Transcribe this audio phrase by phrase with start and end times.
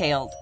[0.00, 0.32] details.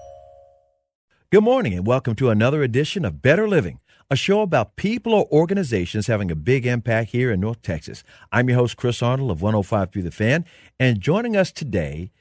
[1.31, 3.79] Good morning, and welcome to another edition of Better Living,
[4.09, 8.03] a show about people or organizations having a big impact here in North Texas.
[8.31, 10.45] I'm your host, Chris Arnold of 105.3 The Fan,
[10.79, 12.11] and joining us today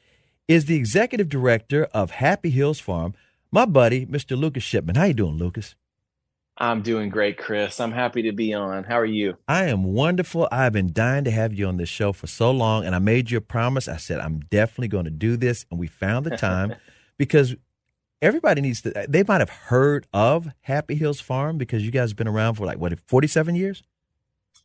[0.46, 3.14] is the executive director of Happy Hills Farm,
[3.50, 4.36] my buddy, Mr.
[4.36, 4.96] Lucas Shipman.
[4.96, 5.74] How you doing, Lucas?
[6.60, 7.78] I'm doing great, Chris.
[7.78, 8.82] I'm happy to be on.
[8.82, 9.36] How are you?
[9.46, 10.48] I am wonderful.
[10.50, 13.30] I've been dying to have you on this show for so long, and I made
[13.30, 13.86] you a promise.
[13.86, 16.74] I said, I'm definitely going to do this, and we found the time.
[17.18, 17.56] because
[18.22, 22.16] everybody needs to they might have heard of happy hills farm because you guys have
[22.16, 23.82] been around for like what 47 years?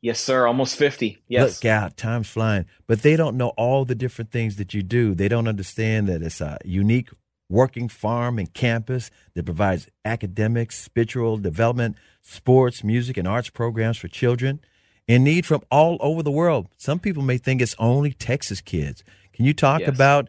[0.02, 0.48] Yes sir.
[0.48, 1.64] Almost 50 yes.
[1.64, 1.98] Look out.
[1.98, 2.66] Time's flying.
[2.88, 5.16] But they don't know all the different things that you do.
[5.16, 7.10] They don't understand that it's a unique
[7.50, 14.08] working farm and campus that provides academics spiritual development sports music and arts programs for
[14.08, 14.60] children
[15.08, 16.68] in need from all over the world.
[16.78, 19.04] Some people may think it's only texas kids.
[19.34, 19.90] Can you talk yes.
[19.90, 20.28] about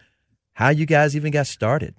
[0.55, 1.95] how you guys even got started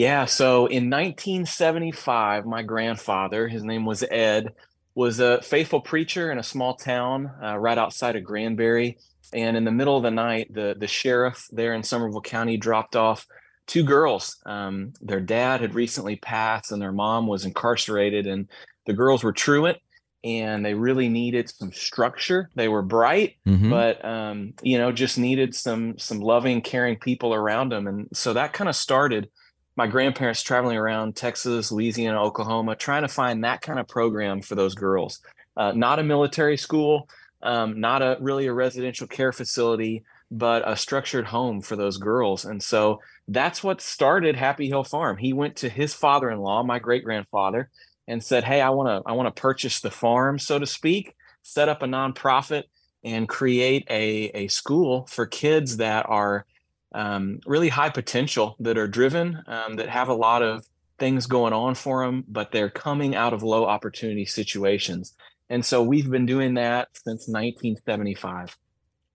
[0.00, 0.24] yeah.
[0.24, 4.54] So in 1975, my grandfather, his name was Ed,
[4.94, 8.96] was a faithful preacher in a small town uh, right outside of Granbury.
[9.34, 12.96] And in the middle of the night, the the sheriff there in Somervell County dropped
[12.96, 13.26] off
[13.66, 14.38] two girls.
[14.46, 18.26] Um, their dad had recently passed, and their mom was incarcerated.
[18.26, 18.48] And
[18.86, 19.76] the girls were truant,
[20.24, 22.48] and they really needed some structure.
[22.54, 23.68] They were bright, mm-hmm.
[23.68, 27.86] but um, you know, just needed some some loving, caring people around them.
[27.86, 29.28] And so that kind of started
[29.76, 34.54] my grandparents traveling around Texas, Louisiana, Oklahoma, trying to find that kind of program for
[34.54, 35.20] those girls.
[35.56, 37.08] Uh, not a military school,
[37.42, 42.44] um, not a really a residential care facility, but a structured home for those girls.
[42.44, 45.16] And so that's what started Happy Hill Farm.
[45.16, 47.70] He went to his father-in-law, my great grandfather,
[48.06, 51.14] and said, "Hey, I want to I want to purchase the farm, so to speak,
[51.42, 52.64] set up a nonprofit,
[53.04, 56.44] and create a a school for kids that are."
[56.92, 60.66] Um, really high potential that are driven, um, that have a lot of
[60.98, 65.14] things going on for them, but they're coming out of low opportunity situations.
[65.48, 68.56] And so we've been doing that since 1975.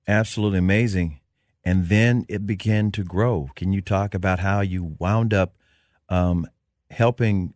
[0.07, 1.21] Absolutely amazing.
[1.63, 3.49] And then it began to grow.
[3.55, 5.55] Can you talk about how you wound up
[6.09, 6.47] um,
[6.91, 7.54] helping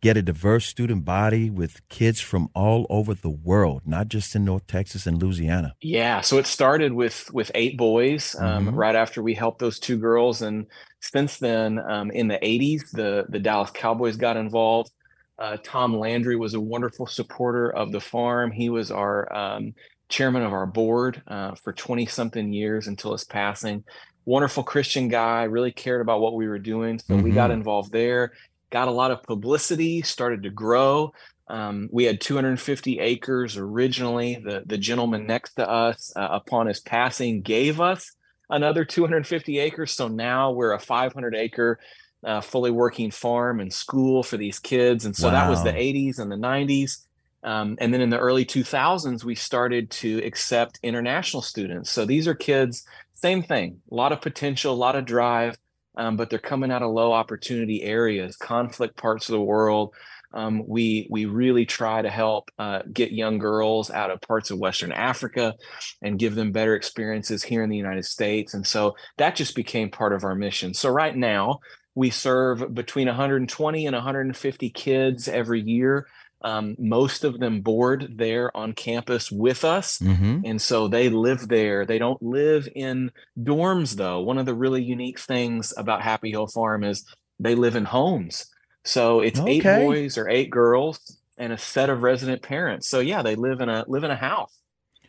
[0.00, 4.44] get a diverse student body with kids from all over the world, not just in
[4.44, 5.74] North Texas and Louisiana.
[5.80, 8.76] Yeah, so it started with with eight boys um, mm-hmm.
[8.76, 10.66] right after we helped those two girls, and
[11.00, 14.90] since then, um, in the '80s, the the Dallas Cowboys got involved.
[15.38, 18.50] Uh, Tom Landry was a wonderful supporter of the farm.
[18.50, 19.72] He was our um,
[20.10, 23.84] chairman of our board uh, for 20 something years until his passing
[24.26, 26.98] wonderful Christian guy, really cared about what we were doing.
[26.98, 27.24] So mm-hmm.
[27.24, 27.60] we got mm-hmm.
[27.60, 28.32] involved there
[28.70, 31.12] got a lot of publicity, started to grow.
[31.48, 34.40] Um, we had 250 acres originally.
[34.42, 38.12] The, the gentleman next to us, uh, upon his passing, gave us
[38.48, 39.92] another 250 acres.
[39.92, 41.80] So now we're a 500 acre,
[42.24, 45.04] uh, fully working farm and school for these kids.
[45.04, 45.32] And so wow.
[45.32, 47.04] that was the 80s and the 90s.
[47.42, 51.90] Um, and then in the early 2000s, we started to accept international students.
[51.90, 55.56] So these are kids, same thing, a lot of potential, a lot of drive
[56.00, 59.94] um, but they're coming out of low opportunity areas, conflict parts of the world.
[60.32, 64.58] Um, we we really try to help uh, get young girls out of parts of
[64.58, 65.54] Western Africa
[66.00, 68.54] and give them better experiences here in the United States.
[68.54, 70.72] And so that just became part of our mission.
[70.72, 71.60] So right now
[71.94, 76.06] we serve between 120 and 150 kids every year
[76.42, 79.98] um, most of them board there on campus with us.
[79.98, 80.40] Mm-hmm.
[80.44, 81.84] And so they live there.
[81.84, 84.20] They don't live in dorms, though.
[84.20, 87.04] One of the really unique things about Happy Hill Farm is
[87.38, 88.46] they live in homes.
[88.84, 89.50] So it's okay.
[89.50, 92.88] eight boys or eight girls and a set of resident parents.
[92.88, 94.56] So yeah, they live in a live in a house.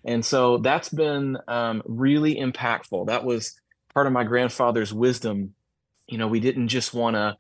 [0.03, 3.07] And so that's been um, really impactful.
[3.07, 3.59] That was
[3.93, 5.53] part of my grandfather's wisdom
[6.11, 7.37] you know, we didn't just want to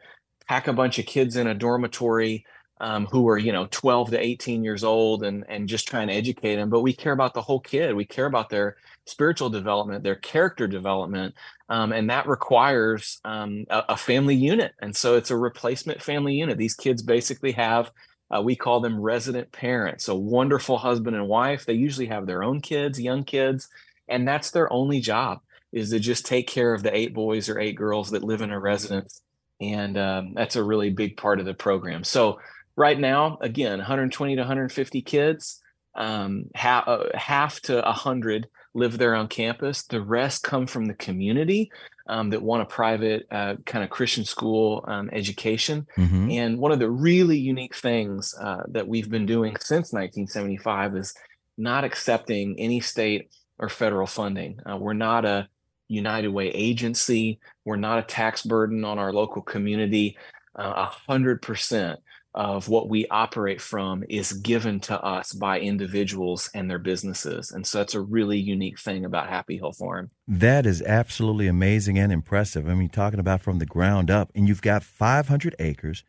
[0.47, 2.45] pack a bunch of kids in a dormitory
[2.81, 6.13] um, who are you know 12 to 18 years old and and just trying to
[6.13, 7.95] educate them but we care about the whole kid.
[7.95, 8.75] We care about their
[9.05, 11.35] spiritual development their character development
[11.69, 14.73] um, and that requires um, a, a, family unit.
[14.81, 16.57] And so it's a replacement family unit.
[16.57, 17.91] These kids basically have
[18.35, 21.65] uh, we call them resident parents a wonderful husband and wife.
[21.65, 23.69] They usually have their own kids young kids
[24.07, 25.39] and that's their only job
[25.71, 28.51] is to just take care of the eight boys or eight girls that live in
[28.51, 29.21] a residence.
[29.61, 32.03] And um, that's a really big part of the program.
[32.03, 32.39] So
[32.75, 35.61] right now, again, 120 to 150 kids,
[35.95, 39.83] um, half, uh, half to 100 live there on campus.
[39.83, 41.71] The rest come from the community
[42.07, 45.87] um, that want a private uh, kind of Christian school um, education.
[45.97, 46.31] Mm-hmm.
[46.31, 51.13] And one of the really unique things uh, that we've been doing since 1975 is
[51.57, 53.29] not accepting any state
[53.59, 54.59] or federal funding.
[54.69, 55.47] Uh, we're not a
[55.87, 57.39] United Way agency.
[57.65, 60.17] We're not a tax burden on our local community.
[60.55, 61.99] Uh, a hundred percent
[62.33, 67.51] of what we operate from is given to us by individuals and their businesses.
[67.51, 70.11] And so that's a really unique thing about Happy Hill Farm.
[70.27, 72.69] That is absolutely amazing and impressive.
[72.69, 76.03] I mean, talking about from the ground up, and you've got 500 acres,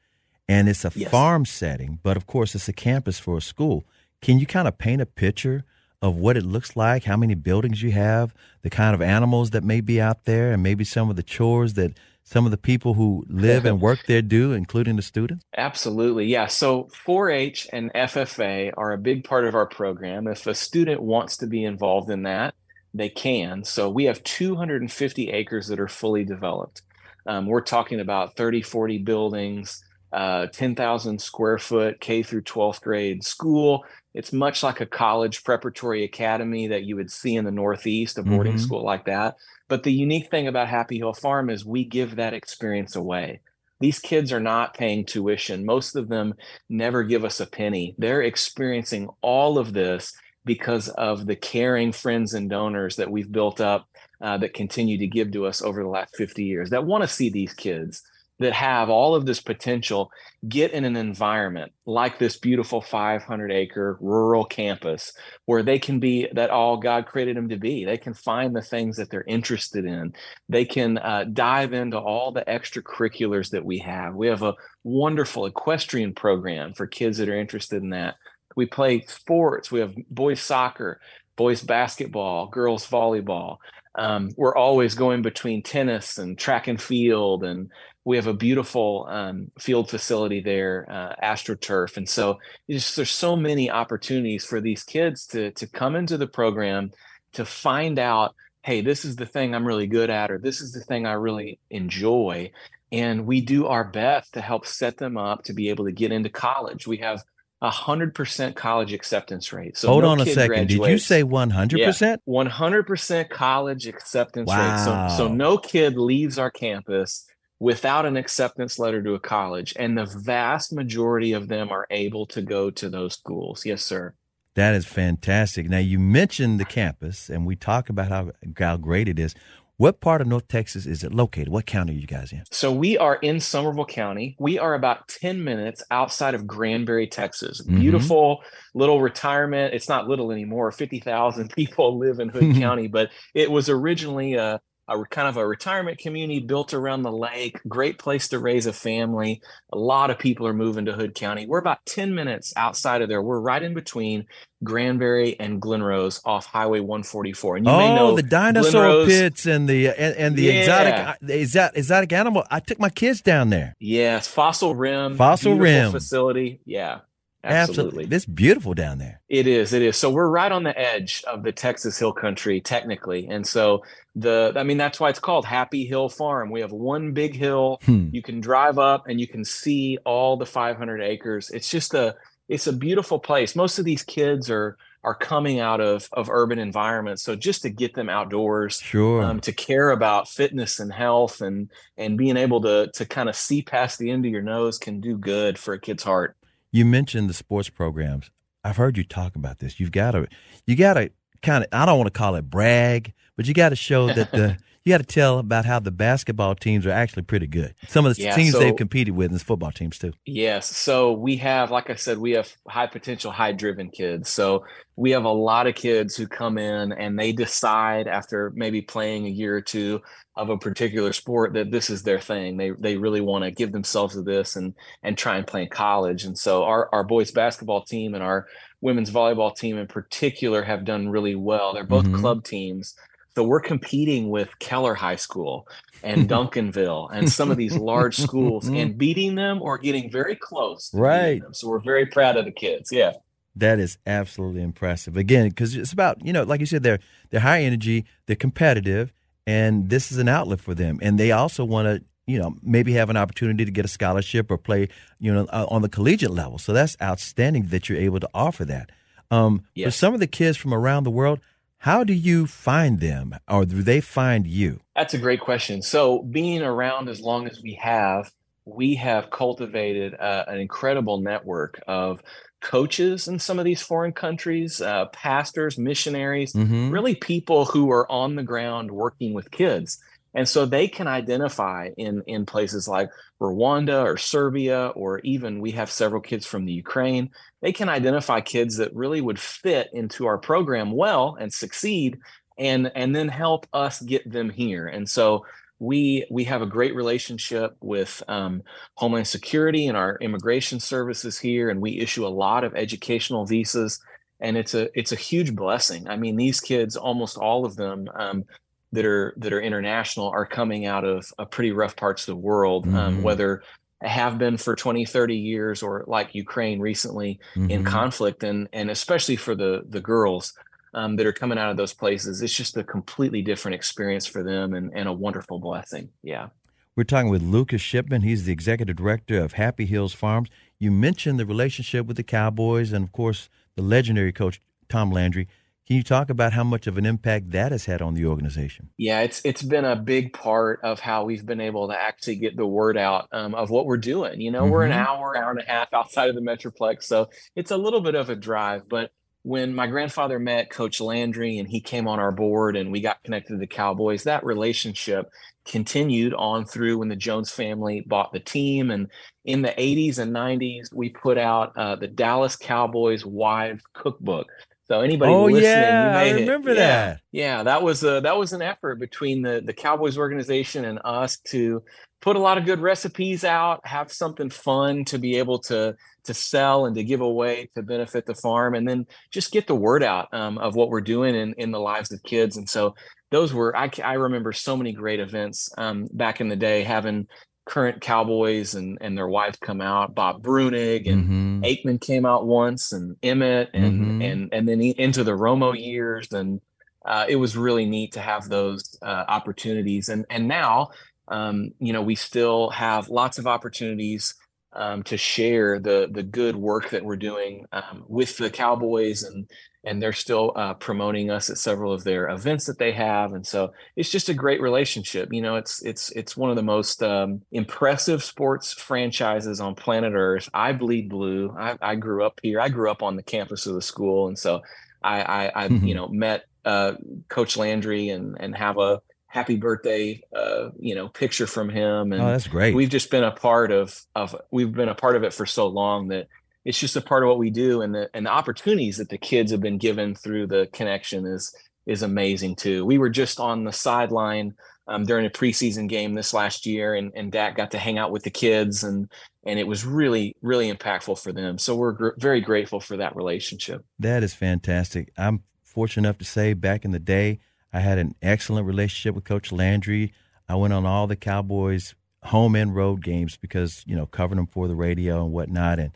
[0.49, 1.11] and it's a yes.
[1.11, 3.85] farm setting, but of course, it's a campus for a school.
[4.21, 5.65] Can you kind of paint a picture?
[6.05, 9.63] Of what it looks like, how many buildings you have, the kind of animals that
[9.63, 12.95] may be out there, and maybe some of the chores that some of the people
[12.95, 15.45] who live and work there do, including the students?
[15.57, 16.27] Absolutely.
[16.27, 16.47] Yeah.
[16.47, 20.27] So 4 H and FFA are a big part of our program.
[20.27, 22.55] If a student wants to be involved in that,
[22.95, 23.65] they can.
[23.65, 26.83] So we have 250 acres that are fully developed.
[27.27, 33.25] Um, we're talking about 30, 40 buildings, uh, 10,000 square foot K through 12th grade
[33.25, 33.85] school.
[34.15, 38.23] It's much like a college preparatory academy that you would see in the Northeast, a
[38.23, 38.63] boarding mm-hmm.
[38.63, 39.37] school like that.
[39.73, 43.41] But the unique thing about Happy Hill Farm is we give that experience away.
[43.81, 45.65] These kids are not paying tuition.
[45.65, 46.35] Most of them
[46.69, 47.95] never give us a penny.
[47.97, 50.13] They're experiencing all of this
[50.45, 53.89] because of the caring friends and donors that we've built up
[54.21, 57.09] uh, that continue to give to us over the last 50 years that want to
[57.09, 58.03] see these kids
[58.39, 60.11] that have all of this potential
[60.49, 65.13] get in an environment like this beautiful 500 acre rural campus
[65.47, 67.85] where they can be that all God created them to be.
[67.85, 70.13] They can find the things that they're interested in.
[70.49, 74.15] They can uh, dive into all the extracurriculars that we have.
[74.15, 78.17] We have a wonderful equestrian program for kids that are interested in that.
[78.57, 79.71] We play sports.
[79.71, 81.01] We have boys soccer,
[81.37, 83.59] boys basketball, girls volleyball.
[83.95, 87.71] Um, we're always going between tennis and track and field and
[88.05, 93.37] we have a beautiful um, field facility there, uh, AstroTurf, and so just, there's so
[93.37, 96.91] many opportunities for these kids to to come into the program
[97.35, 100.73] to find out, hey, this is the thing I'm really good at, or this is
[100.73, 102.51] the thing I really enjoy,
[102.91, 106.13] and we do our best to help set them up to be able to get
[106.13, 106.87] into college.
[106.87, 107.23] We have
[107.63, 109.79] a hundred percent college acceptance rate.
[109.79, 110.67] So hold no on a second.
[110.67, 112.21] Did you say one hundred percent?
[112.25, 114.73] One hundred percent college acceptance wow.
[114.73, 114.85] rate.
[114.85, 117.25] So so no kid leaves our campus
[117.61, 119.73] without an acceptance letter to a college.
[119.79, 123.65] And the vast majority of them are able to go to those schools.
[123.65, 124.15] Yes, sir.
[124.55, 125.71] That is fantastic.
[125.71, 129.35] Now, you mentioned the campus, and we talk about how, how great it is.
[129.83, 131.49] What part of North Texas is it located?
[131.49, 132.45] What county are you guys in?
[132.53, 134.37] So we are in Somervell County.
[134.39, 137.61] We are about 10 minutes outside of Granbury, Texas.
[137.61, 137.81] Mm-hmm.
[137.81, 138.45] Beautiful
[138.77, 139.75] little retirement.
[139.75, 140.71] It's not little anymore.
[140.71, 145.47] 50,000 people live in Hood County, but it was originally a, a kind of a
[145.47, 147.61] retirement community built around the lake.
[147.69, 149.41] Great place to raise a family.
[149.73, 151.47] A lot of people are moving to Hood County.
[151.47, 153.23] We're about 10 minutes outside of there.
[153.23, 154.27] We're right in between
[154.65, 157.57] Granbury and Glen Rose off Highway 144.
[157.57, 160.53] And you oh, may know the dinosaur pits and the uh, and, and the yeah.
[160.53, 162.45] exotic the exotic, exotic animal.
[162.51, 163.75] I took my kids down there.
[163.81, 165.17] Yes, Fossil Rim.
[165.17, 166.61] Fossil Rim facility.
[166.65, 167.01] Yeah.
[167.45, 168.05] Absolutely.
[168.05, 168.17] Absolutely.
[168.17, 169.21] It's beautiful down there.
[169.29, 169.73] It is.
[169.73, 169.97] It is.
[169.97, 173.27] So we're right on the edge of the Texas Hill Country, technically.
[173.29, 173.83] And so
[174.15, 176.51] the, I mean, that's why it's called Happy Hill Farm.
[176.51, 177.81] We have one big hill.
[177.85, 178.09] Hmm.
[178.13, 181.51] You can drive up and you can see all the 500 acres.
[181.51, 182.15] It's just a,
[182.49, 183.57] it's a beautiful place.
[183.57, 187.23] Most of these kids are, are coming out of, of urban environments.
[187.23, 191.71] So just to get them outdoors, sure, um, to care about fitness and health and,
[191.97, 195.01] and being able to, to kind of see past the end of your nose can
[195.01, 196.37] do good for a kid's heart.
[196.73, 198.31] You mentioned the sports programs.
[198.65, 199.79] I've heard you talk about this.
[199.79, 200.27] You've got to,
[200.67, 201.11] you got to
[201.43, 204.33] kind of, I don't want to call it brag, but you got to show that
[204.33, 207.75] the, you got to tell about how the basketball teams are actually pretty good.
[207.89, 210.13] Some of the Yeah, teams so- they've competed with, and the football teams too.
[210.27, 210.75] Yes.
[210.77, 214.29] So we have, like I said, we have high potential, high driven kids.
[214.31, 214.65] So
[214.97, 219.27] we have a lot of kids who come in and they decide after maybe playing
[219.27, 220.01] a year or two
[220.37, 222.57] of a particular sport that this is their thing.
[222.57, 225.69] They they really want to give themselves to this and and try and play in
[225.69, 226.25] college.
[226.25, 228.47] And so our our boys basketball team and our
[228.81, 231.73] women's volleyball team in particular have done really well.
[231.75, 232.19] They're both Mhm.
[232.19, 232.95] club teams.
[233.35, 235.67] So we're competing with Keller High School
[236.03, 240.91] and Duncanville and some of these large schools and beating them or getting very close.
[240.93, 241.43] Right.
[241.53, 242.91] So we're very proud of the kids.
[242.93, 243.13] Yeah.
[243.57, 245.17] That is absolutely impressive.
[245.17, 249.13] Again, because it's about you know, like you said, they're they're high energy, they're competitive,
[249.47, 250.99] and this is an outlet for them.
[251.03, 254.51] And they also want to you know maybe have an opportunity to get a scholarship
[254.51, 256.59] or play you know uh, on the collegiate level.
[256.59, 258.91] So that's outstanding that you're able to offer that.
[259.31, 261.41] Um, For some of the kids from around the world,
[261.83, 264.81] how do you find them, or do they find you?
[264.95, 265.83] That's a great question.
[265.83, 268.31] So, being around as long as we have,
[268.65, 272.23] we have cultivated uh, an incredible network of
[272.61, 276.91] coaches in some of these foreign countries, uh, pastors, missionaries, Mm-hmm.
[276.91, 279.99] really people who are on the ground working with kids.
[280.35, 283.11] And so they can identify in, in places like
[283.41, 287.31] Rwanda or Serbia, or even we have several kids from the Ukraine.
[287.61, 292.19] They can identify kids that really would fit into our program well and succeed
[292.59, 294.87] and and then help us get them here.
[294.87, 295.45] And so
[295.79, 298.63] we we have a great relationship with um,
[298.95, 304.01] Homeland Security and our immigration services here, and we issue a lot of educational visas,
[304.41, 306.09] and it's a it's a huge blessing.
[306.09, 308.09] I mean, these kids, almost all of them.
[308.15, 308.45] Um,
[308.93, 312.37] that are that are international are coming out of uh, pretty rough parts of the
[312.41, 312.95] world Mhm.
[312.95, 313.63] um, whether
[314.03, 317.87] have been for 20 30 years or like ukraine recently in Mhm.
[317.87, 320.53] conflict and and especially for the the girls
[320.95, 324.43] um, that are coming out of those places it's just a completely different experience for
[324.43, 326.49] them and, and a wonderful blessing yeah
[326.97, 328.21] We're talking with Lucas Shipman.
[328.21, 330.51] He's the executive director of Happy Hills Farms.
[330.79, 335.49] You mentioned the relationship with the Cowboys and, of course, the legendary coach Tom Landry.
[335.93, 338.89] Can you talk about how much of an impact that has had on the organization?
[338.97, 342.57] Yeah, it's it's been a big part of how we've been able to actually get
[342.57, 344.41] the word out um, of what we're doing.
[344.41, 345.07] You know, we're an Mhm.
[345.07, 348.31] hour, hour and a half outside of the Metroplex, so it's a little bit of
[348.31, 348.89] a drive.
[348.89, 349.11] But
[349.43, 353.23] when my grandfather met Coach Landry and he came on our board and we got
[353.23, 355.29] connected to the Cowboys, that relationship
[355.67, 358.91] continued on through when the Jones family bought the team.
[358.91, 359.09] And
[359.45, 364.47] in the 80s and 90s, we put out uh, the Dallas Cowboys Wives Cookbook.
[364.89, 367.21] So anybody Oh, listening, yeah, you may I remember yeah, that.
[367.33, 371.39] yeah, that was a that was an effort between the the Cowboys organization and us
[371.49, 371.83] to
[372.21, 376.35] put a lot of good recipes out, have something fun to be able to to
[376.35, 380.03] sell and to give away to benefit the farm, and then just get the word
[380.03, 382.57] out um, of what we're doing in in the lives of kids.
[382.57, 382.95] And so
[383.31, 387.29] those were I I remember so many great events um, back in the day, having
[387.65, 391.65] current Cowboys and and their wives come out, Bob Breunig and Mhm.
[391.65, 394.25] Aikman came out once, and Emmett, and Mhm.
[394.25, 396.61] and and then into the Romo years, and
[397.05, 400.09] uh, it was really neat to have those uh, opportunities.
[400.09, 400.91] And and now,
[401.29, 404.35] um, you know, we still have lots of opportunities
[404.75, 409.49] um, to share the the good work that we're doing um, with the Cowboys, and
[409.85, 413.33] and they're still uh, promoting us at several of their events that they have.
[413.33, 415.29] And so it's just a great relationship.
[415.33, 420.13] You know, it's it's it's one of the most um, impressive sports franchises on planet
[420.15, 420.49] Earth.
[420.55, 421.55] I bleed blue.
[421.59, 422.61] I, I grew up here.
[422.61, 424.63] I grew up on the campus of the school, and so
[425.03, 426.93] I, I, I you know met uh,
[427.29, 432.13] Coach Landry and and have a happy birthday uh, you know picture from him.
[432.13, 432.75] And Oh, that's great.
[432.75, 435.67] we've just been a part of of we've been a part of it for so
[435.67, 436.29] long that
[436.65, 439.19] it's just a part of what we do and the and the opportunities that the
[439.19, 441.55] kids have been given through the connection is
[441.87, 442.85] is amazing too.
[442.85, 444.55] We were just on the sideline
[444.87, 448.13] um, during a preseason game this last year, and and Dak got to hang out
[448.13, 449.11] with the kids, and
[449.45, 451.59] and it was really really impactful for them.
[451.59, 453.85] So we're gr- very grateful for that relationship.
[453.99, 455.13] That is fantastic.
[455.17, 457.41] I'm fortunate enough to say back in the day,
[457.73, 460.13] I had an excellent relationship with Coach Landry.
[460.49, 464.47] I went on all the Cowboys home and road games because, you know, covering them
[464.47, 465.79] for the radio and whatnot.
[465.79, 465.91] And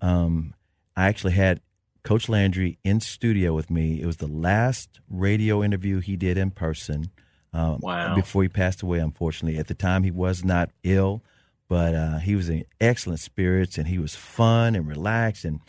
[0.00, 0.54] um,
[0.96, 1.60] I actually had
[2.02, 4.00] Coach Landry in studio with me.
[4.00, 7.10] It was the last radio interview he did in person
[7.52, 8.14] um, Wow.
[8.14, 9.58] before he passed away, unfortunately.
[9.58, 11.22] At the time, he was not ill,
[11.68, 15.44] but uh, he was in excellent spirits and he was fun and relaxed.
[15.44, 15.60] And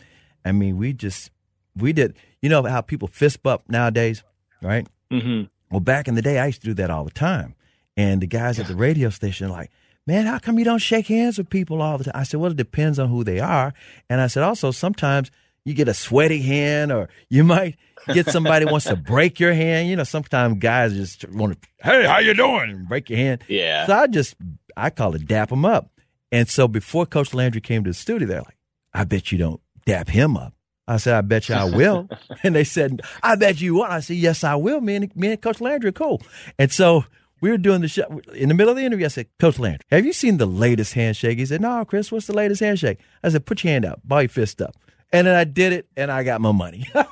[0.44, 1.30] I mean, we just,
[1.76, 4.22] we did, you know how people fist bump nowadays,
[4.60, 4.86] right?
[5.10, 7.54] hmm Well, back in the day, I used to do that all the time.
[7.96, 9.70] And the guys at the radio station like,
[10.06, 12.12] man, how come you don't shake hands with people all the time?
[12.14, 13.72] I said, well, it depends on who they are.
[14.08, 15.30] And I said, also, sometimes
[15.64, 17.76] you get a sweaty hand, or you might
[18.12, 19.88] get somebody wants to break your hand.
[19.88, 22.84] You know, sometimes guys just want to, hey, how you doing?
[22.84, 23.44] break your hand.
[23.48, 23.86] Yeah.
[23.86, 24.34] So I just,
[24.76, 25.90] I call it dap them up.
[26.30, 28.58] And so before Coach Landry came to the studio, they're like,
[28.92, 30.52] I bet you don't dap him up.
[30.86, 32.08] I said, I bet you I will.
[32.42, 33.90] and they said, I bet you won't.
[33.90, 34.80] I said, yes, I will.
[34.80, 36.20] Me and, me and Coach Landry are cool.
[36.58, 37.04] And so
[37.44, 38.22] we were doing the show.
[38.34, 40.94] In the middle of the interview, I said, Coach Landry, have you seen the latest
[40.94, 41.38] handshake?
[41.38, 42.98] He said, no, Chris, what's the latest handshake?
[43.22, 44.74] I said, put your hand out, ball your fist up.
[45.12, 46.88] And then I did it, and I got my money.
[46.94, 47.04] oh,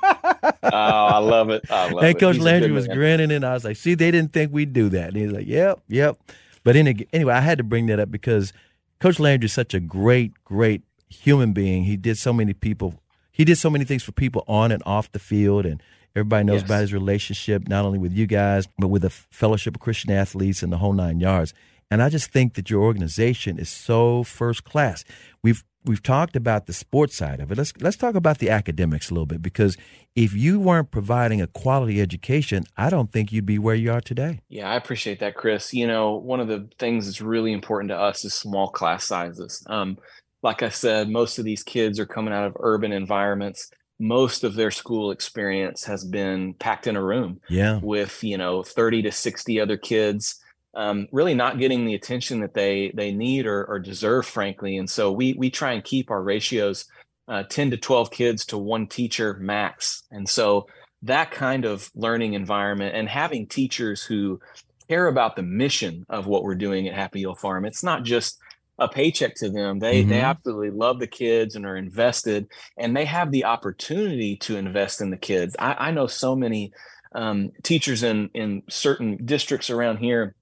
[0.63, 1.69] I love it.
[1.69, 4.51] I love and Coach Landry was grinning, and I was like, see, they didn't think
[4.51, 5.09] we'd do that.
[5.09, 6.17] And he's like, yep, yep.
[6.63, 8.53] But anyway, I had to bring that up because
[8.99, 11.83] Coach Landry is such a great, great human being.
[11.83, 12.95] He did so many people
[13.33, 15.81] he did so many things for people on and off the field, and
[16.15, 16.65] everybody knows yes.
[16.65, 20.63] about his relationship not only with you guys but with the Fellowship of Christian Athletes
[20.63, 21.53] and the whole nine yards.
[21.91, 25.03] And I just think that your organization is so first class.
[25.43, 27.57] We've we've talked about the sports side of it.
[27.57, 29.77] Let's let's talk about the academics a little bit because
[30.15, 34.01] if you weren't providing a quality education, I don't think you'd be where you are
[34.01, 34.39] today.
[34.49, 35.73] Yeah, I appreciate that, Chris.
[35.73, 39.63] You know, one of the things that's really important to us is small class sizes.
[39.67, 39.97] Um,
[40.41, 43.69] like I said, most of these kids are coming out of urban environments.
[44.03, 47.79] Most of their school experience has been packed in a room yeah.
[47.81, 50.41] with, you know, 30 to 60 other kids,
[50.73, 54.77] um, really not getting the attention that they they need or, or, deserve, frankly.
[54.77, 56.85] And so we we try and keep our ratios
[57.27, 60.03] uh, 10 to 12 kids to one teacher max.
[60.11, 60.67] And so
[61.03, 64.39] that kind of learning environment and having teachers who
[64.87, 67.65] care about the mission of what we're doing at Happy Hill Farm.
[67.65, 68.39] It's not just
[68.79, 69.79] a paycheck to them.
[69.79, 70.09] They mm-hmm.
[70.09, 75.01] they absolutely love the kids and are invested, and they have the opportunity to invest
[75.01, 75.55] in the kids.
[75.59, 76.71] I, I know so many
[77.13, 80.35] um, teachers in in certain districts around here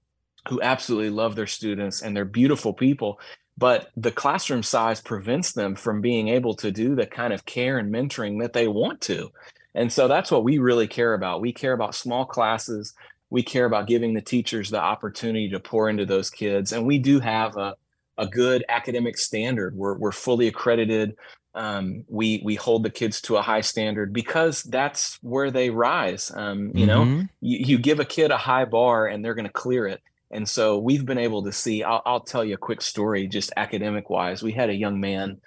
[0.48, 3.20] who absolutely love their students and they're beautiful people,
[3.56, 7.78] but the classroom size prevents them from being able to do the kind of care
[7.78, 9.30] and mentoring that they want to.
[9.74, 11.40] And so that's what we really care about.
[11.40, 12.92] We care about small classes.
[13.30, 16.72] We care about giving the teachers the opportunity to pour into those kids.
[16.72, 17.76] And we do have a,
[18.22, 19.76] a good academic standard.
[19.76, 21.16] We're we're fully accredited.
[21.54, 26.30] Um, we we hold the kids to a high standard because that's where they rise.
[26.34, 26.86] Um, you mm-hmm.
[26.86, 30.00] know, you, you give a kid a high bar and they're going to clear it.
[30.30, 31.82] And so we've been able to see.
[31.82, 34.42] I'll, I'll, tell you a quick story, just academic wise.
[34.42, 35.40] We had a young man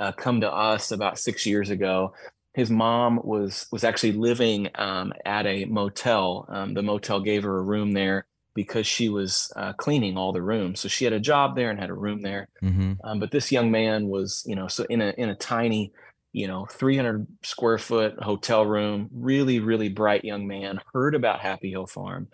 [0.00, 2.14] uh, come to us about six years ago.
[2.54, 6.46] His mom was was actually living um, at a motel.
[6.48, 10.42] Um, the motel gave her a room there because she was uh, cleaning all the
[10.42, 10.80] rooms.
[10.80, 12.48] So she had a job there and had a room there.
[12.62, 12.94] Mm-hmm.
[13.04, 15.92] Um, but this young man was, you know, so in a in a tiny,
[16.32, 20.80] you know, 300 square foot hotel room, really really bright young man.
[20.92, 22.28] Heard about Happy Hill Farm.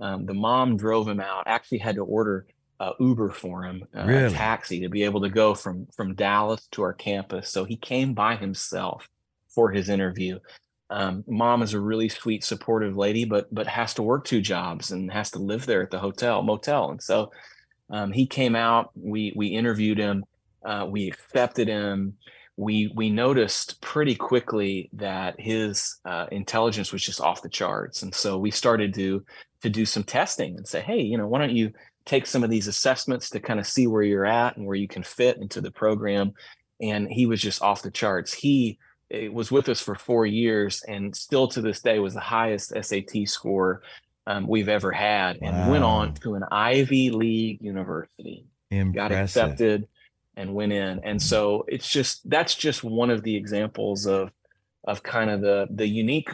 [0.00, 1.44] Um, the mom drove him out.
[1.46, 2.46] Actually had to order
[2.80, 4.24] uh, Uber for him, uh, really?
[4.24, 7.50] a taxi to be able to go from from Dallas to our campus.
[7.50, 9.08] So he came by himself
[9.48, 10.38] for his interview
[10.90, 14.90] um, mom is a really sweet, supportive lady, but but has to work two jobs
[14.90, 16.90] and has to live there at the hotel motel.
[16.90, 17.30] And so
[17.90, 18.90] um, he came out.
[18.94, 20.24] We we interviewed him.
[20.64, 22.16] Uh, we accepted him.
[22.56, 28.14] We we noticed pretty quickly that his uh, intelligence was just off the charts, and
[28.14, 29.24] so we started to
[29.62, 31.72] to do some testing and say, hey, you know, why don't you
[32.04, 34.88] take some of these assessments to kind of see where you're at and where you
[34.88, 36.32] can fit into the program.
[36.80, 38.32] And he was just off the charts.
[38.32, 38.78] He
[39.10, 42.72] it was with us for four years and still to this day was the highest
[42.80, 43.82] SAT score
[44.26, 45.70] um, we've ever had and wow.
[45.70, 48.46] went on to an Ivy League university.
[48.70, 48.94] Impressive.
[48.94, 49.88] Got accepted
[50.36, 51.00] and went in.
[51.02, 54.30] And so it's just that's just one of the examples of
[54.84, 56.30] of kind of the the unique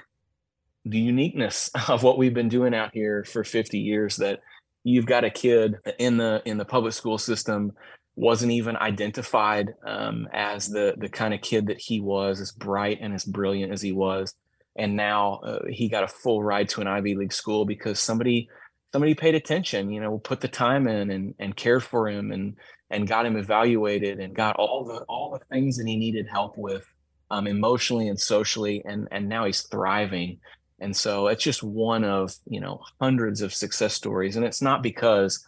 [0.84, 4.40] the uniqueness of what we've been doing out here for 50 years that
[4.84, 7.72] you've got a kid in the in the public school system
[8.16, 12.98] wasn't even identified um, as the the kind of kid that he was, as bright
[13.00, 14.34] and as brilliant as he was.
[14.74, 18.48] And now uh, he got a full ride to an Ivy League school because somebody
[18.92, 22.56] somebody paid attention, you know, put the time in and and cared for him and
[22.90, 26.56] and got him evaluated and got all the all the things that he needed help
[26.56, 26.86] with
[27.30, 30.38] um, emotionally and socially and and now he's thriving
[30.78, 34.82] and so it's just one of you know hundreds of success stories and it's not
[34.82, 35.44] because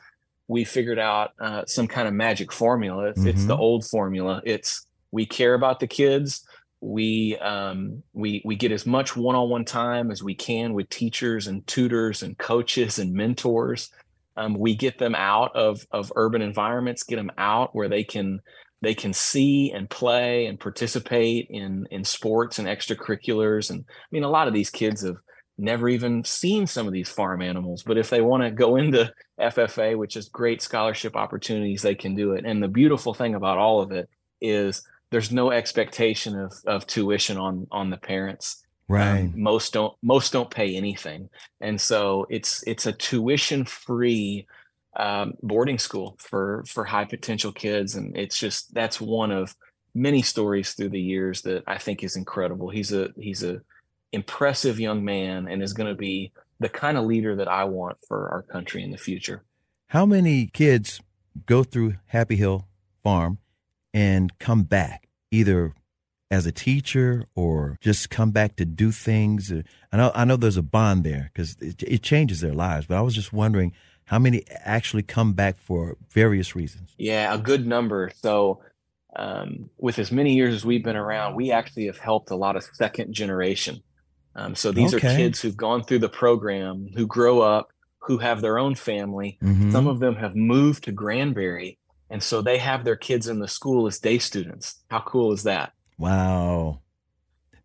[0.48, 3.04] we figured out uh, some kind of magic formula.
[3.04, 3.28] It's, mm-hmm.
[3.28, 3.62] it's, the mm-hmm.
[3.62, 4.42] old formula.
[4.44, 6.44] It's we care about the kids.
[6.80, 11.66] We um, we we get as much one-on-one time as we can with teachers and
[11.66, 13.90] tutors and coaches and mentors.
[14.36, 18.40] Um, we get them out of of urban environments, get them out where they can
[18.80, 23.70] they can see and play and participate in in sports and extracurriculars.
[23.70, 25.16] And I mean, a lot of these kids have
[25.58, 27.82] never even seen some of these farm animals.
[27.82, 32.14] But if they want to go into FFA, which is great scholarship opportunities, they can
[32.14, 32.44] do it.
[32.44, 34.08] And the beautiful thing about all of it
[34.40, 38.64] is there's no expectation of of tuition on on the parents.
[38.88, 39.20] Right.
[39.20, 41.28] Um, most don't most don't pay anything,
[41.60, 44.46] and so it's it's a tuition free
[44.96, 49.54] um, boarding school for for high potential kids, and it's just that's one of
[49.94, 52.70] many stories through the years that I think is incredible.
[52.70, 53.60] He's a he's a
[54.12, 57.98] impressive young man and is going to be the kind of leader that I want
[58.06, 59.42] for our country in the future.
[59.88, 61.00] How many kids
[61.46, 62.66] go through Happy Hill
[63.02, 63.38] Farm
[63.94, 65.74] and come back either
[66.30, 69.52] as a teacher or just come back to do things?
[69.92, 72.98] I know I know there's a bond there because it, it changes their lives, but
[72.98, 73.72] I was just wondering
[74.04, 76.94] how many actually come back for various reasons.
[76.96, 78.10] Yeah, a good number.
[78.20, 78.62] So
[79.14, 82.56] um, with as many years as we've been around, we actually have helped a lot
[82.56, 83.82] of second generation.
[84.38, 85.14] Um, so these okay.
[85.14, 89.36] are kids who've gone through the program, who grow up, who have their own family.
[89.42, 89.72] Mm-hmm.
[89.72, 93.48] Some of them have moved to Granbury, and so they have their kids in the
[93.48, 94.80] school as day students.
[94.90, 95.72] How cool is that?
[95.98, 96.82] Wow,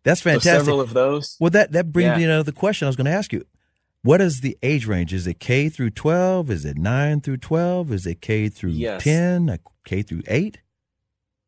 [0.02, 0.50] that's fantastic.
[0.50, 1.36] So several of those.
[1.38, 2.16] Well, that that brings yeah.
[2.16, 3.44] me to another question I was going to ask you.
[4.02, 5.14] What is the age range?
[5.14, 6.50] Is it K through twelve?
[6.50, 7.92] Is it nine through twelve?
[7.92, 9.04] Is it K through yes.
[9.04, 9.58] ten?
[9.84, 10.58] K through eight?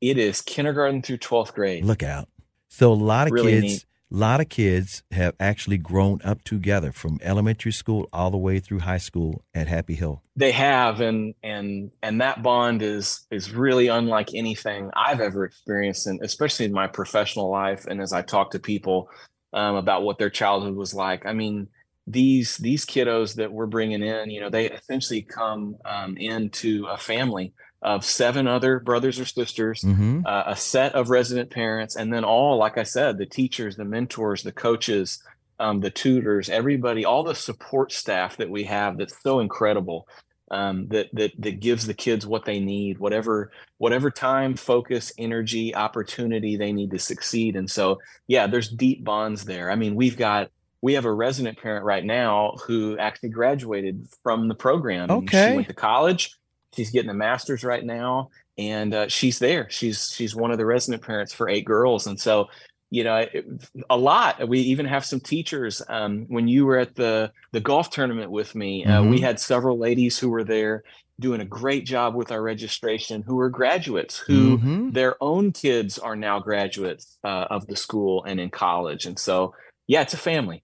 [0.00, 1.84] It is kindergarten through 12th grade.
[1.84, 2.28] Look out.
[2.68, 3.86] So a lot of really kids neat.
[4.12, 8.60] A lot of kids have actually grown up together from elementary school all the way
[8.60, 10.22] through high school at Happy Hill.
[10.36, 16.06] They have and and and that bond is is really unlike anything I've ever experienced
[16.06, 19.08] and especially in my professional life and as I talk to people
[19.52, 21.26] um, about what their childhood was like.
[21.26, 21.68] I mean,
[22.06, 26.96] these these kiddos that we're bringing in, you know, they essentially come um, into a
[26.96, 27.52] family
[27.86, 30.22] of seven other brothers or sisters, mm-hmm.
[30.26, 33.84] uh, a set of resident parents, and then all, like I said, the teachers, the
[33.84, 35.22] mentors, the coaches,
[35.60, 40.08] um, the tutors, everybody, all the support staff that we have that's so incredible.
[40.48, 45.74] Um, that that that gives the kids what they need, whatever whatever time, focus, energy,
[45.74, 47.56] opportunity they need to succeed.
[47.56, 49.72] And so, yeah, there's deep bonds there.
[49.72, 50.50] I mean, we've got
[50.82, 55.10] we have a resident parent right now who actually graduated from the program.
[55.10, 56.36] Okay, she went to college
[56.76, 59.68] She's getting a master's right now, and uh, she's there.
[59.70, 62.48] She's she's one of the resident parents for eight girls, and so
[62.90, 63.46] you know it,
[63.90, 64.48] a lot.
[64.48, 65.82] We even have some teachers.
[65.88, 68.92] Um, when you were at the the golf tournament with me, mm-hmm.
[68.92, 69.24] uh, we mm-hmm.
[69.24, 70.84] had several ladies who were there
[71.18, 74.90] doing a great job with our registration who are graduates who mm-hmm.
[74.90, 79.54] their own kids are now graduates uh, of the school and in college and so
[79.86, 80.62] yeah it's a family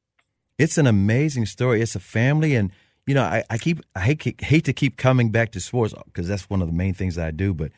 [0.59, 2.71] it's an amazing story it's a family and
[3.07, 6.29] you know, I, I keep I hate hate to keep coming back to sports because
[6.29, 7.53] that's one of the main things I do.
[7.53, 7.73] But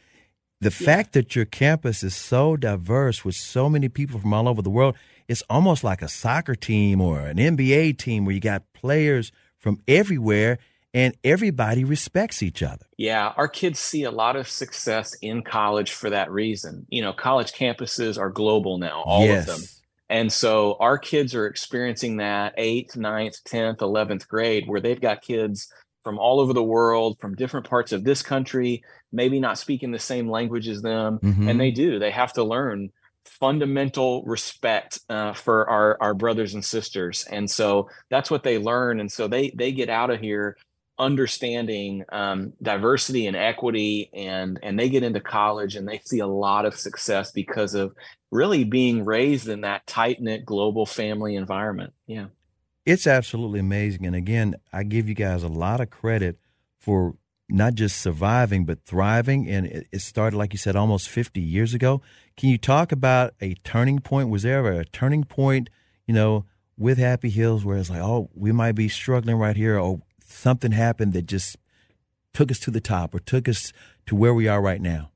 [0.61, 0.87] the yeah.
[0.87, 4.71] fact that your campus is so diverse with so many people from all over the
[4.71, 4.97] world,
[5.29, 9.81] it's almost like a soccer team or an NBA team where you got players from
[9.89, 10.59] everywhere
[10.93, 12.87] and everybody respects each other.
[12.97, 16.87] Yeah, our kids see a lot of success in college for that reason.
[16.89, 19.49] You know, college campuses are global now, all yes.
[19.49, 19.69] of them.
[20.09, 25.23] And so our kids are experiencing that eighth, ninth, 10th, 11th grade, where they've got
[25.23, 29.91] kids from all over the world, from different parts of this country, maybe not speaking
[29.91, 31.19] the same language as them.
[31.21, 31.49] Mm-hmm.
[31.49, 32.91] And they do, they have to learn
[33.25, 37.27] fundamental respect uh, for our, our brothers and sisters.
[37.31, 39.01] And so that's what they learn.
[39.01, 40.59] And so they, they get out of here
[40.99, 46.27] understanding um, diversity and equity and and they get into college and they see a
[46.27, 47.95] lot of success because of
[48.31, 51.93] really being raised in that tight-knit global family environment.
[52.07, 52.27] Yeah.
[52.87, 56.39] It's absolutely amazing and again i give you guys a lot of credit
[56.79, 57.17] for
[57.49, 61.75] not just surviving but thriving and it, it started like you said almost 50 years
[61.75, 62.03] ago.
[62.37, 64.29] Can you talk about a turning point?
[64.29, 65.71] Was there ever a turning point
[66.07, 66.45] you know
[66.77, 70.01] with happy hills where it's like oh we might be struggling right here or
[70.35, 71.57] something happened that just
[72.33, 73.73] took us to the top or took us
[74.07, 75.11] to where we are right now?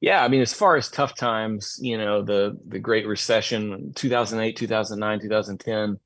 [0.00, 4.56] Yeah, I mean, as far as tough times, you know, the the Great Recession, 2008,
[4.56, 5.98] 2009, 2010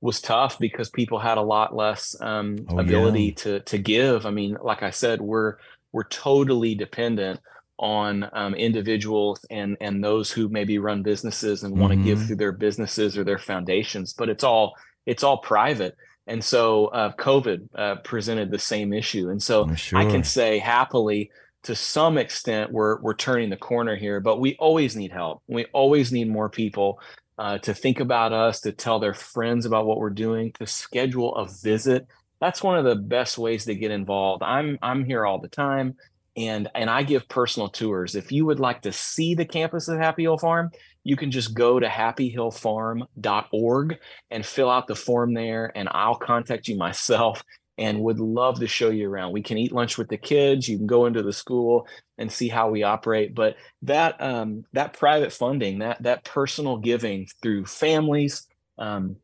[0.00, 3.34] was tough because people had a lot less um, oh, ability yeah.
[3.34, 4.26] to to give.
[4.26, 5.56] I mean, like I said, we're
[5.92, 7.40] we're totally dependent
[7.78, 12.06] on um, individuals and and those who maybe run businesses and want to mm-hmm.
[12.06, 14.74] give through their businesses or their foundations, but it's all
[15.06, 15.96] it's all private.
[16.28, 19.30] And so uh, COVID uh, presented the same issue.
[19.30, 19.98] And so sure.
[19.98, 21.30] I can say happily,
[21.64, 24.20] to some extent, we're we're turning the corner here.
[24.20, 25.42] But we always need help.
[25.48, 27.00] We always need more people
[27.38, 31.34] uh, to think about us, to tell their friends about what we're doing, to schedule
[31.34, 32.06] a visit.
[32.40, 34.42] That's one of the best ways to get involved.
[34.42, 35.96] I'm I'm here all the time
[36.38, 38.14] and and I give personal tours.
[38.14, 40.70] If you would like to see the campus of Happy Hill Farm,
[41.02, 43.98] you can just go to happyhillfarm.org
[44.30, 47.42] and fill out the form there and I'll contact you myself
[47.76, 49.32] and would love to show you around.
[49.32, 50.68] We can eat lunch with the kids.
[50.68, 51.86] You can go into the school
[52.18, 53.34] and see how we operate.
[53.34, 58.46] But that um, that private funding, that that personal giving through families,
[58.78, 59.16] um,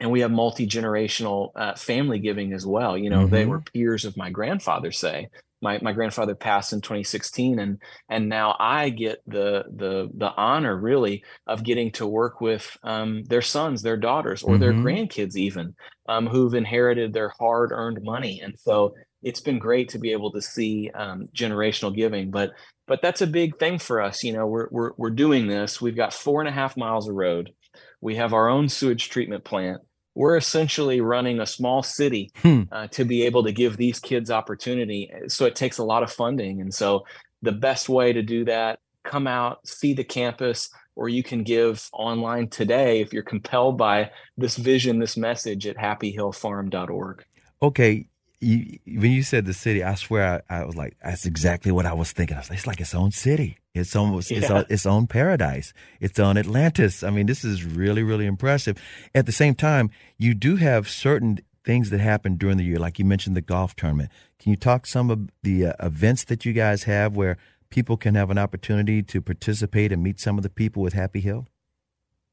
[0.00, 2.96] and we have multi generational uh, family giving as well.
[2.96, 3.34] You know, mm-hmm.
[3.34, 4.92] they were peers of my grandfather.
[4.92, 5.28] Say
[5.62, 10.76] my my grandfather passed in 2016, and and now I get the the the honor
[10.76, 14.60] really of getting to work with um, their sons, their daughters, or mm-hmm.
[14.60, 15.74] their grandkids even,
[16.08, 20.32] um, who've inherited their hard earned money, and so it's been great to be able
[20.32, 22.30] to see um, generational giving.
[22.30, 22.50] But
[22.86, 24.24] but that's a big thing for us.
[24.24, 25.80] You know, we're we're we're doing this.
[25.80, 27.52] We've got four and a half miles of road.
[28.00, 29.80] We have our own sewage treatment plant
[30.14, 32.62] we're essentially running a small city hmm.
[32.70, 35.10] uh, to be able to give these kids opportunity.
[35.28, 36.60] So it takes a lot of funding.
[36.60, 37.06] And so
[37.40, 41.88] the best way to do that, come out, see the campus, or you can give
[41.92, 47.24] online today if you're compelled by this vision, this message at happyhillfarm.org.
[47.62, 48.06] Okay.
[48.44, 51.86] You, when you said the city, I swear I, I, was like, that's exactly what
[51.86, 52.36] I was thinking.
[52.36, 53.58] I was like, it's like its own city.
[53.72, 54.38] It's almost yeah.
[54.38, 55.72] it's, on, its own paradise.
[56.00, 57.04] It's on Atlantis.
[57.04, 58.76] I mean, this is really really impressive.
[59.14, 62.98] At the same time, you do have certain things that happen during the year, like
[62.98, 64.10] you mentioned the golf tournament.
[64.38, 67.36] Can you talk some of the uh, events that you guys have where
[67.70, 71.20] people can have an opportunity to participate and meet some of the people with Happy
[71.20, 71.46] Hill?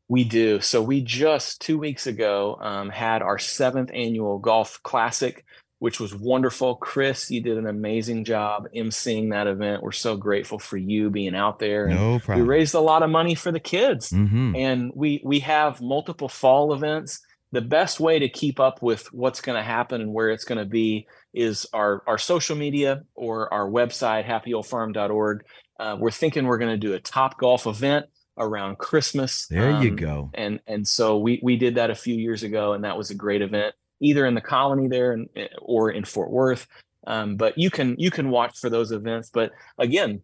[0.07, 0.59] We do.
[0.59, 5.45] So we just two weeks ago um, had our seventh annual golf classic
[5.79, 6.75] which was wonderful.
[6.75, 9.81] Chris, you did an amazing job emceeing that event.
[9.81, 11.87] We're so grateful for you being out there.
[11.87, 12.45] No problem.
[12.45, 14.55] We raised a lot of money for the kids, mm-hmm.
[14.55, 17.21] and we we have multiple fall events.
[17.51, 20.59] The best way to keep up with what's going to happen and where it's going
[20.59, 25.45] to be is our our social media or our website happyhillfarm.org.
[25.79, 28.05] Uh, we're thinking we're going to do a Topgolf event
[28.37, 29.47] around Christmas.
[29.47, 30.29] There um, you go.
[30.33, 33.15] And and so we we did that a few years ago, and that was a
[33.15, 36.67] great event either in the colony there and, eh, or in Fort Worth.
[37.07, 39.29] Um, but you can you can watch for those events.
[39.33, 40.21] But again,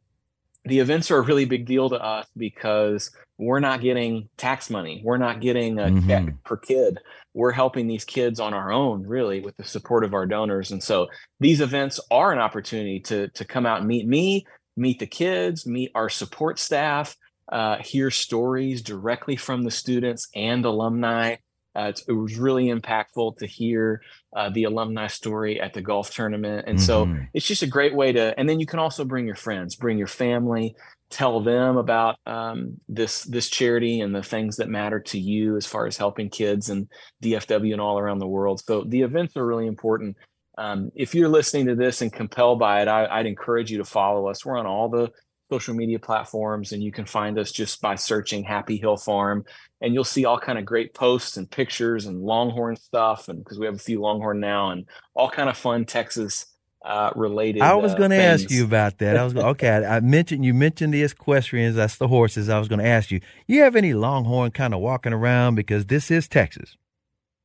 [0.66, 5.02] the events are a really big deal to us because we're not getting tax money.
[5.04, 6.08] We're not getting a mm-hmm.
[6.08, 7.00] check per kid.
[7.34, 10.72] We're helping these kids on our own, really, with the support of our donors.
[10.72, 11.08] And so
[11.40, 15.66] these events are an opportunity to to come out and meet me, meet the kids,
[15.66, 17.16] meet our support staff,
[17.52, 21.36] uh, hear stories directly from the students and alumni
[21.76, 24.02] uh, it was really impactful to hear
[24.36, 26.66] uh, the alumni story at the golf tournament.
[26.68, 26.86] And mm-hmm.
[26.86, 29.76] so it's just a great way to, and then you can also bring your friends,
[29.76, 30.76] bring your family,
[31.10, 35.66] tell them about um, this this charity and the things that matter to you as
[35.66, 36.88] far as helping kids and
[37.24, 38.62] DFW and all around the world.
[38.66, 40.18] So the events are really important.
[40.58, 43.86] Um, if you're listening to this and compelled by it, I, I'd encourage you to
[43.86, 44.46] follow us.
[44.46, 45.12] We're on all the
[45.50, 49.46] social media platforms and you can find us just by searching happy hill farm
[49.82, 53.60] and you'll see all kind of great posts and pictures and longhorn stuff and because
[53.60, 56.48] we have a few longhorn now and all kind of fun texas
[56.84, 59.18] uh, related i was going to uh, ask you about that.
[59.18, 62.68] I was okay I, I, mentioned you mentioned the equestrians that's the horses i was
[62.68, 65.56] going to ask you you have any longhorn kind of walking around?
[65.56, 66.76] Because this is texas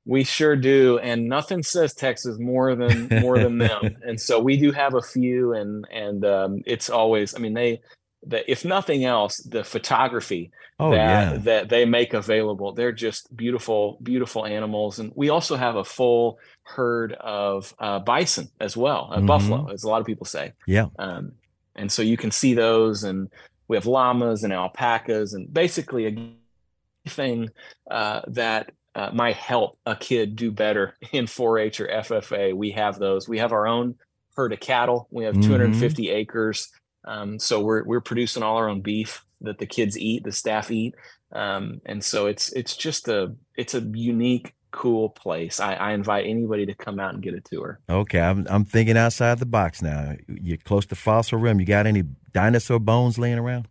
[0.06, 3.96] we sure do, and nothing says Texas more than more than them.
[4.04, 7.34] And so we do have a few, and and um, it's always.
[7.34, 7.80] I mean, they,
[8.26, 11.38] the, if nothing else, the photography oh, that yeah.
[11.38, 14.98] that they make available, they're just beautiful, beautiful animals.
[14.98, 19.26] And we also have a full herd of uh, bison as well, uh, mm-hmm.
[19.26, 20.52] buffalo, as a lot of people say.
[20.66, 20.86] Yeah.
[20.98, 21.32] Um,
[21.76, 23.28] and so you can see those, and
[23.68, 27.50] we have llamas and alpacas, and basically a thing
[27.90, 32.54] uh, that uh, might help a kid do better in 4-H or FFA.
[32.54, 33.28] We have those.
[33.28, 33.96] We have our own
[34.36, 35.08] herd of cattle.
[35.10, 35.48] We have mm-hmm.
[35.48, 36.70] 250 acres.
[37.04, 40.70] Um, so we're we're producing all our own beef that the kids eat, the staff
[40.70, 40.94] eat,
[41.32, 45.60] um, and so it's it's just a it's a unique, cool place.
[45.60, 47.80] I, I invite anybody to come out and get a tour.
[47.88, 50.14] Okay, I'm I'm thinking outside the box now.
[50.28, 51.58] You're close to Fossil Rim.
[51.58, 53.68] You got any dinosaur bones laying around?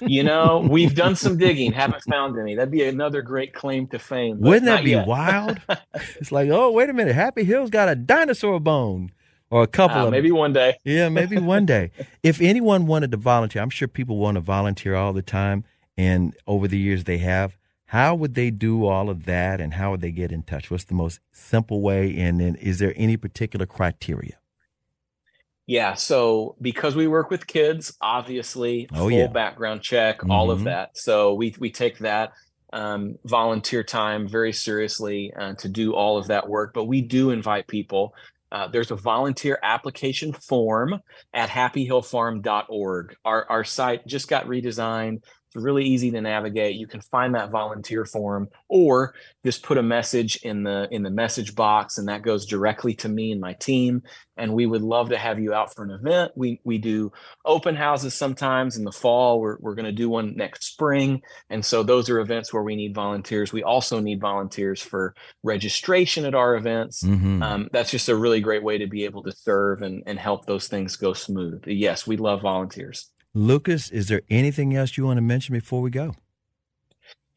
[0.00, 2.54] You know, we've done some digging, haven't found any.
[2.54, 4.40] That'd be another great claim to fame.
[4.40, 5.06] Wouldn't that be yet.
[5.06, 5.60] wild?
[6.16, 9.12] it's like, oh, wait a minute, Happy Hill's got a dinosaur bone.
[9.48, 10.76] Or a couple uh, of maybe one day.
[10.84, 11.92] yeah, maybe one day.
[12.22, 15.62] If anyone wanted to volunteer, I'm sure people want to volunteer all the time,
[15.96, 17.56] and over the years they have.
[17.90, 20.72] How would they do all of that, and how would they get in touch?
[20.72, 22.18] What's the most simple way?
[22.18, 24.38] And then, is there any particular criteria?
[25.66, 25.94] Yeah.
[25.94, 29.26] So because we work with kids, obviously, oh, full yeah.
[29.26, 30.30] background check, mm-hmm.
[30.30, 30.66] all of mm-hmm.
[30.66, 30.96] that.
[30.96, 32.32] So we we take that
[32.72, 36.72] um, volunteer time very seriously uh, to do all of that work.
[36.72, 38.14] But we do invite people.
[38.52, 41.00] Uh, there's a volunteer application form
[41.34, 43.16] at happyhillfarm.org.
[43.24, 45.22] Our our site just got redesigned
[45.56, 46.76] It's really easy to navigate.
[46.76, 49.14] You can find that volunteer form or
[49.44, 53.08] just put a message in the in the message box and that goes directly to
[53.08, 54.02] me and my team
[54.36, 56.32] and we would love to have you out for an event.
[56.36, 57.12] We we do
[57.44, 59.40] open houses sometimes in the fall.
[59.40, 62.76] We're we're going to do one next spring, and so those are events where we
[62.76, 63.52] need volunteers.
[63.52, 67.02] We also need volunteers for registration at our events.
[67.02, 67.42] Mm-hmm.
[67.42, 70.46] Um, that's just a really great way to be able to serve and and help
[70.46, 71.62] those things go smooth.
[71.66, 73.10] Yes, we love volunteers.
[73.36, 76.14] Lucas, is there anything else you want to mention before we go?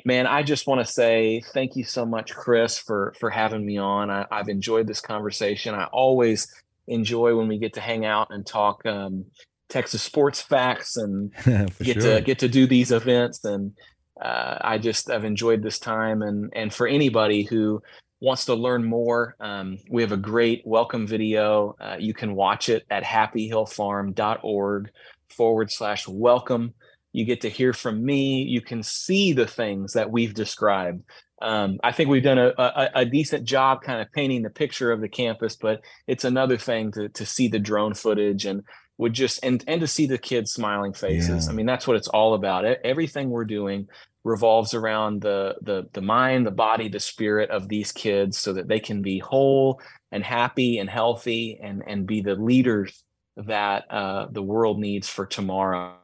[0.05, 3.77] Man, I just want to say thank you so much, Chris, for for having me
[3.77, 4.09] on.
[4.09, 5.75] I, have enjoyed this conversation.
[5.75, 6.47] I always
[6.87, 9.25] enjoy when we get to hang out and talk um,
[9.67, 11.33] Texas sports facts and
[11.83, 12.15] get sure.
[12.15, 13.43] to get to do these events.
[13.43, 13.73] And
[14.21, 16.21] uh, I just I've enjoyed this time.
[16.21, 17.81] And and for anybody who
[18.21, 21.75] wants to learn more, um, we have a great welcome video.
[21.79, 24.91] Uh, you can watch it at happyhillfarm.org
[25.29, 26.73] forward slash welcome.
[27.13, 28.43] You get to hear from me.
[28.43, 31.03] You can see the things that we've described.
[31.41, 34.91] Um, I think we've done a, a, a, decent job kind of painting the picture
[34.91, 38.63] of the campus, but it's another thing to to see the drone footage and
[38.97, 41.45] would just and and to see the kids smiling faces.
[41.45, 41.51] Yeah.
[41.51, 42.65] I mean, that's what it's all about.
[42.65, 43.87] Everything we're doing
[44.23, 48.67] revolves around the the the mind, the body, the spirit of these kids, so that
[48.67, 53.03] they can be whole and happy and healthy and and be the leaders
[53.37, 55.95] that uh, the world needs for tomorrow.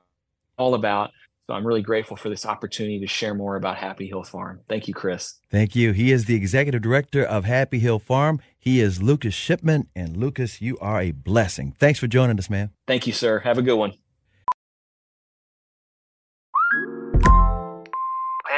[0.58, 1.12] All about.
[1.48, 4.62] So I'm really grateful for this opportunity to share more about Happy Hill Farm.
[4.68, 5.36] Thank you, Chris.
[5.52, 5.92] Thank you.
[5.92, 8.42] He is the executive director of Happy Hill Farm.
[8.58, 9.88] He is Lucas Shipman.
[9.96, 11.76] And Lucas, you are a blessing.
[11.78, 12.72] Thanks for joining us, man.
[12.88, 13.40] Thank you, sir.
[13.40, 13.94] Have a good one.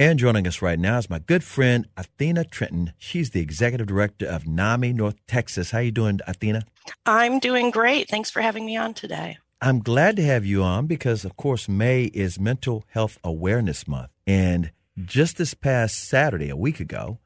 [0.00, 2.92] And joining us right now is my good friend Athena Trentin.
[2.98, 5.72] She's the executive director of NAMI North Texas.
[5.72, 6.62] How you doing, Athena?
[7.04, 8.08] I'm doing great.
[8.08, 9.38] Thanks for having me on today.
[9.60, 14.10] I'm glad to have you on because, of course, May is Mental Health Awareness Month.
[14.24, 14.70] And
[15.04, 17.18] just this past Saturday, a week ago,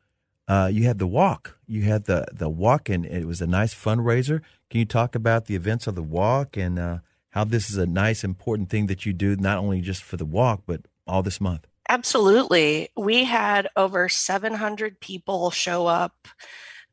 [0.49, 1.59] uh, you had the walk.
[1.67, 4.41] You had the, the walk, and it was a nice fundraiser.
[4.71, 6.99] Can you talk about the events of the walk and uh,
[7.33, 10.25] how this is a nice, important thing that you do, not only just for the
[10.25, 11.67] walk, but all this month?
[11.93, 12.89] Absolutely.
[12.97, 16.27] We had over 700 people show up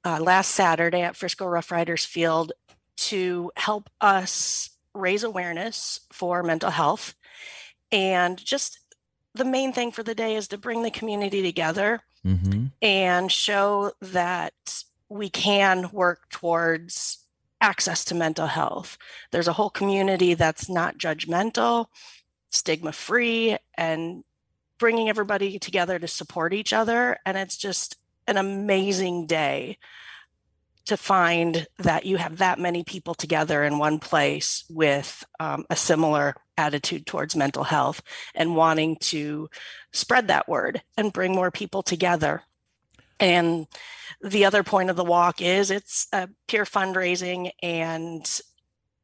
[0.03, 2.51] uh, last Saturday at Frisco Rough Riders Field
[2.97, 7.15] to help us raise awareness for mental health.
[7.93, 8.77] And just
[9.35, 12.65] the main thing for the day is to bring the community together mm-hmm.
[12.81, 17.19] and show that we can work towards
[17.61, 18.97] access to mental health.
[19.31, 21.85] There's a whole community that's not judgmental,
[22.49, 24.25] stigma free, and
[24.79, 27.17] bringing everybody together to support each other.
[27.25, 29.77] And it's just an amazing day
[30.85, 35.75] to find that you have that many people together in one place with um, a
[35.75, 38.01] similar attitude towards mental health
[38.33, 39.49] and wanting to
[39.93, 42.41] spread that word and bring more people together.
[43.19, 43.67] And
[44.21, 48.41] the other point of the walk is it's a peer fundraising, and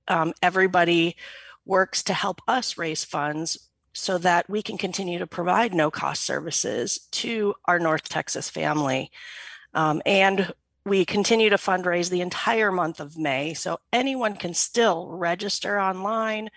[0.08, 1.16] um, everybody
[1.66, 6.24] works to help us raise funds so that we can continue to provide no cost
[6.24, 9.10] services to our North Texas family.
[9.74, 10.54] Um, and
[10.86, 13.54] we continue to fundraise the entire month of May.
[13.54, 16.50] So anyone can still register online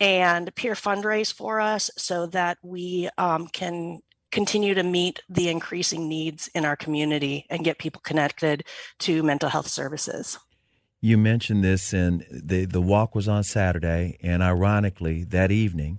[0.00, 6.08] and peer fundraise for us so that we um, can continue to meet the increasing
[6.08, 8.64] needs in our community and get people connected
[9.00, 10.38] to mental health services.
[11.00, 15.98] You mentioned this, and the the walk was on Saturday, and ironically, that evening,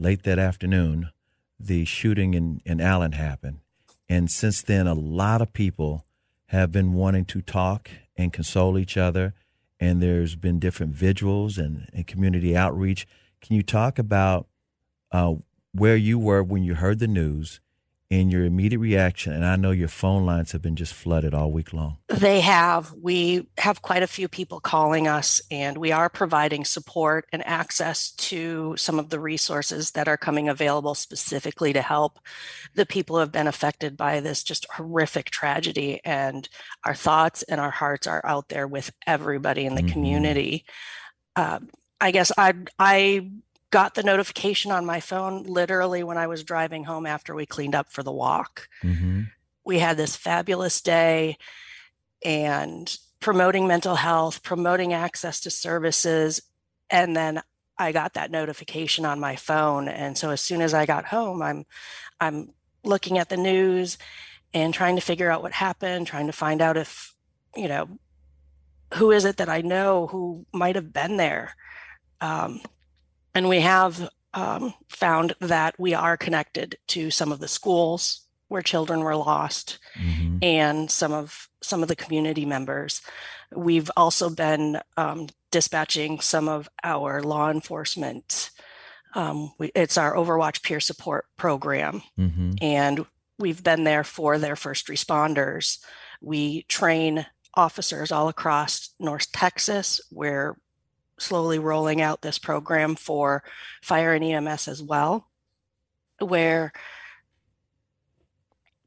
[0.00, 1.10] late that afternoon,
[1.58, 3.58] the shooting in, in Allen happened.
[4.08, 6.06] And since then, a lot of people
[6.46, 9.34] have been wanting to talk and console each other,
[9.78, 13.06] and there's been different vigils and, and community outreach.
[13.40, 14.48] Can you talk about
[15.12, 15.34] uh,
[15.72, 17.60] where you were when you heard the news
[18.10, 21.50] and your immediate reaction and i know your phone lines have been just flooded all
[21.50, 21.98] week long.
[22.08, 22.92] They have.
[22.92, 28.10] We have quite a few people calling us and we are providing support and access
[28.12, 32.18] to some of the resources that are coming available specifically to help
[32.74, 36.00] the people who have been affected by this just horrific tragedy.
[36.04, 36.48] And
[36.84, 39.92] our thoughts and our hearts are out there with everybody in the mm-hmm.
[39.92, 40.64] community.
[41.36, 41.60] Uh,
[42.00, 43.30] i guess i i
[43.70, 47.74] got the notification on my phone literally when I was driving home after we cleaned
[47.74, 48.68] up for the walk.
[48.82, 49.22] Mm-hmm.
[49.64, 51.38] We had this fabulous day
[52.24, 56.42] and promoting mental health, promoting access to services.
[56.88, 57.42] And then
[57.78, 59.88] I got that notification on my phone.
[59.88, 61.64] And so as soon as I got home, I'm
[62.20, 62.52] I'm
[62.84, 63.96] looking at the news
[64.52, 67.14] and trying to figure out what happened, trying to find out if,
[67.54, 67.88] you know,
[68.94, 71.54] who is it that I know who might have been there.
[72.20, 72.60] Um,
[73.34, 78.62] and we have um, found that we are connected to some of the schools where
[78.62, 80.38] children were lost mm-hmm.
[80.42, 83.00] and some of some of the community members.
[83.54, 88.50] We've also been um, dispatching some of our law enforcement.
[89.14, 92.52] Um, we, it's our Overwatch peer support program, mm-hmm.
[92.60, 93.04] and
[93.38, 95.78] we've been there for their first responders.
[96.20, 100.56] We train officers all across North Texas where
[101.20, 103.42] slowly rolling out this program for
[103.82, 105.28] fire and EMS as well,
[106.18, 106.72] where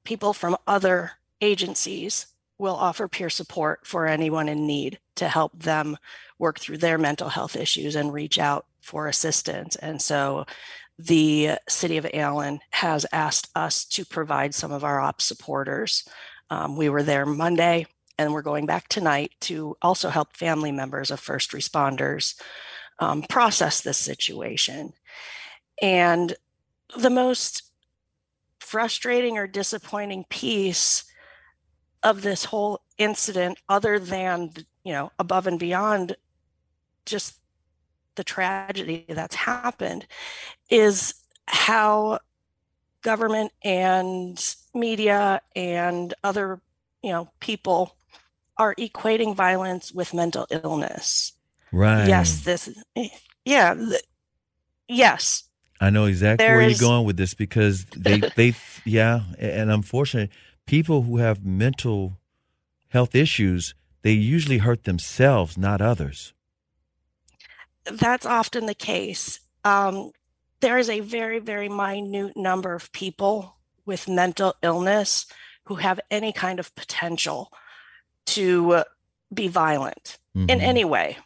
[0.03, 1.11] people from other
[1.41, 2.27] agencies
[2.57, 5.97] will offer peer support for anyone in need to help them
[6.39, 9.75] work through their mental health issues and reach out for assistance.
[9.77, 10.45] And so
[10.99, 16.07] the city of Allen has asked us to provide some of our ops supporters.
[16.49, 21.11] Um, we were there Monday and we're going back tonight to also help family members
[21.11, 22.39] of first responders
[22.99, 24.93] um, process this situation.
[25.81, 26.35] And
[26.97, 27.63] the most
[28.59, 31.05] frustrating or disappointing piece
[32.03, 34.51] of this whole incident, other than,
[34.83, 36.15] you know, above and beyond
[37.05, 37.39] just
[38.15, 40.05] the tragedy that's happened,
[40.69, 41.15] is
[41.47, 42.19] how
[43.01, 46.61] government and media and other
[47.03, 47.97] you know people
[48.57, 51.33] are equating violence with mental illness.
[51.71, 52.07] Right.
[52.07, 52.69] Yes, this
[53.45, 53.75] yeah,
[54.87, 55.43] yes.
[55.81, 58.53] I know exactly there where is, you're going with this because they they
[58.85, 60.33] yeah, and unfortunately
[60.65, 62.19] people who have mental
[62.89, 63.73] health issues,
[64.03, 66.33] they usually hurt themselves, not others.
[67.85, 69.39] That's often the case.
[69.65, 70.11] Um,
[70.61, 75.25] there is a very, very minute number of people with mental illness
[75.65, 77.51] who have any kind of potential
[78.25, 78.83] to
[79.33, 80.49] be violent mm-hmm.
[80.49, 81.17] in any way.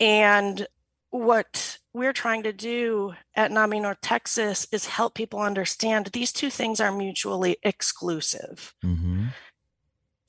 [0.00, 0.66] And
[1.10, 6.50] what we're trying to do at NAMI North Texas is help people understand these two
[6.50, 8.74] things are mutually exclusive.
[8.84, 9.26] Mm-hmm.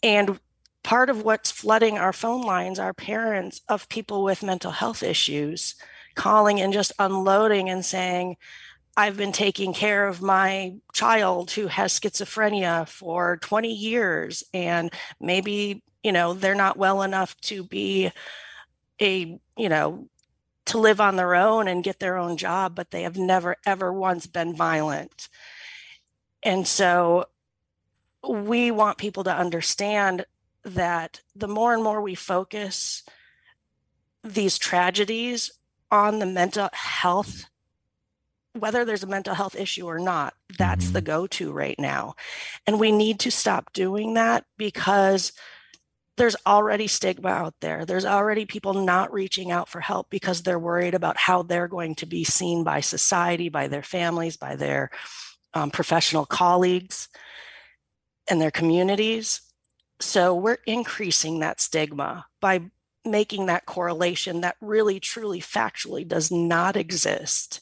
[0.04, 0.40] And
[0.84, 5.74] part of what's flooding our phone lines are parents of people with mental health issues
[6.14, 8.38] calling and just unloading and saying,
[8.98, 15.84] I've been taking care of my child who has schizophrenia for 20 years, and maybe,
[16.04, 18.12] you know, they're not well enough to be
[19.02, 20.08] a, you know,
[20.68, 23.92] to live on their own and get their own job, but they have never, ever
[23.92, 25.30] once been violent.
[26.42, 27.26] And so
[28.28, 30.26] we want people to understand
[30.64, 33.04] that the more and more we focus
[34.24, 35.52] these tragedies
[35.92, 37.46] on the mental health
[38.58, 40.94] whether there's a mental health issue or not, that's mm-hmm.
[40.94, 42.16] the go to right now.
[42.66, 45.34] And we need to stop doing that because
[46.18, 47.86] there's already stigma out there.
[47.86, 51.96] There's already people not reaching out for help because they're worried about how they're going
[51.96, 54.92] to be seen by society, by their families, by their
[55.54, 57.10] um, professional colleagues,
[58.30, 59.42] and their communities.
[60.00, 62.72] So we're increasing that stigma by
[63.04, 67.62] making that correlation that really, truly, factually does not exist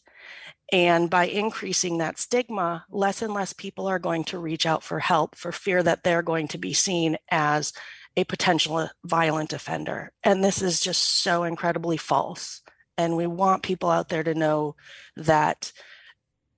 [0.72, 5.00] and by increasing that stigma, less and less people are going to reach out for
[5.00, 7.74] help for fear that they're going to be seen as
[8.16, 10.12] a potential violent offender.
[10.24, 12.62] And this is just so incredibly false.
[12.98, 14.76] And we want people out there to know
[15.16, 15.72] that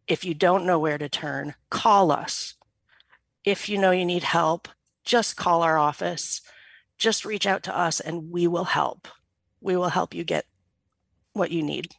[0.08, 2.54] If you don't know where to turn, call us.
[3.44, 4.68] If you know you need help,
[5.04, 6.42] just call our office.
[6.98, 9.08] Just reach out to us and we will help.
[9.62, 10.46] We will help you get
[11.34, 11.96] what you need.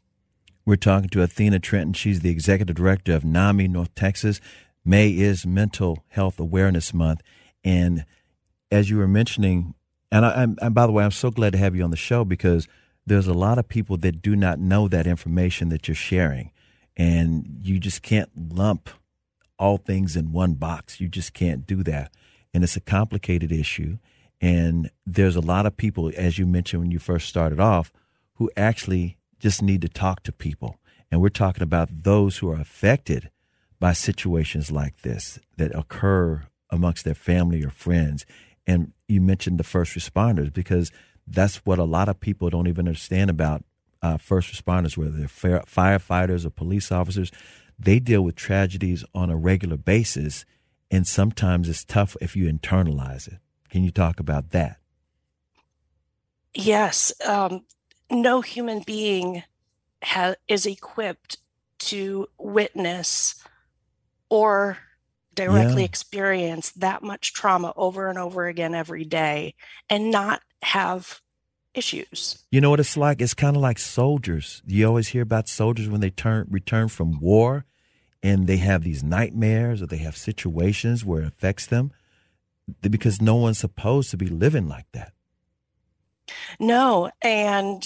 [0.66, 1.94] We're talking to Athena Trentin.
[1.94, 4.40] She's the executive director of NAMI North Texas.
[4.84, 7.22] May is Mental Health Awareness Month.
[7.62, 8.04] And
[8.72, 9.74] as you were mentioning,
[10.10, 12.24] and, I, and by the way, I'm so glad to have you on the show
[12.24, 12.66] because
[13.06, 16.50] there's a lot of people that do not know that information that you're sharing.
[16.96, 18.90] And you just can't lump
[19.60, 21.00] all things in one box.
[21.00, 22.10] You just can't do that.
[22.52, 23.98] And it's a complicated issue.
[24.40, 27.92] And there's a lot of people, as you mentioned when you first started off,
[28.34, 30.78] who actually just need to talk to people.
[31.10, 33.30] And we're talking about those who are affected
[33.78, 38.26] by situations like this that occur amongst their family or friends.
[38.66, 40.90] And you mentioned the first responders because
[41.26, 43.64] that's what a lot of people don't even understand about
[44.02, 47.30] uh, first responders, whether they're firefighters or police officers.
[47.78, 50.44] They deal with tragedies on a regular basis,
[50.90, 53.38] and sometimes it's tough if you internalize it.
[53.68, 54.78] Can you talk about that?
[56.54, 57.12] Yes.
[57.26, 57.64] Um,
[58.10, 59.42] no human being
[60.02, 61.38] ha- is equipped
[61.78, 63.42] to witness
[64.28, 64.78] or
[65.34, 65.86] directly yeah.
[65.86, 69.54] experience that much trauma over and over again every day
[69.88, 71.20] and not have
[71.74, 72.44] issues.
[72.50, 73.20] You know what it's like?
[73.20, 74.62] It's kind of like soldiers.
[74.66, 77.66] You always hear about soldiers when they turn return from war
[78.22, 81.92] and they have these nightmares or they have situations where it affects them
[82.80, 85.12] because no one's supposed to be living like that.
[86.58, 87.84] No, and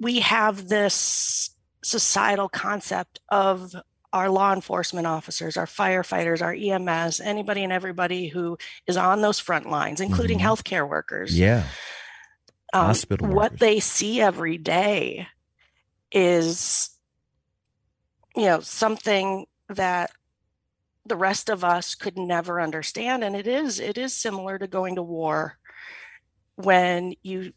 [0.00, 1.50] we have this
[1.82, 3.74] societal concept of
[4.12, 9.38] our law enforcement officers, our firefighters, our EMS, anybody and everybody who is on those
[9.38, 10.46] front lines, including mm-hmm.
[10.46, 11.38] healthcare workers.
[11.38, 11.64] Yeah.
[12.74, 13.36] Um, Hospital workers.
[13.36, 15.26] What they see every day
[16.10, 16.90] is,
[18.36, 20.10] you know, something that
[21.06, 23.24] the rest of us could never understand.
[23.24, 25.58] And it is, it is similar to going to war
[26.56, 27.52] when you,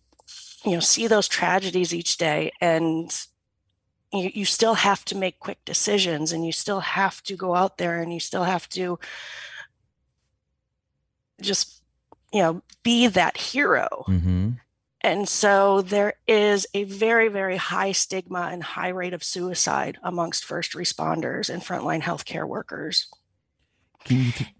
[0.63, 3.11] you know, see those tragedies each day and
[4.13, 7.77] you, you still have to make quick decisions and you still have to go out
[7.77, 8.99] there and you still have to
[11.41, 11.81] just
[12.31, 14.51] you know be that hero mm-hmm.
[15.01, 20.45] and so there is a very very high stigma and high rate of suicide amongst
[20.45, 23.07] first responders and frontline healthcare workers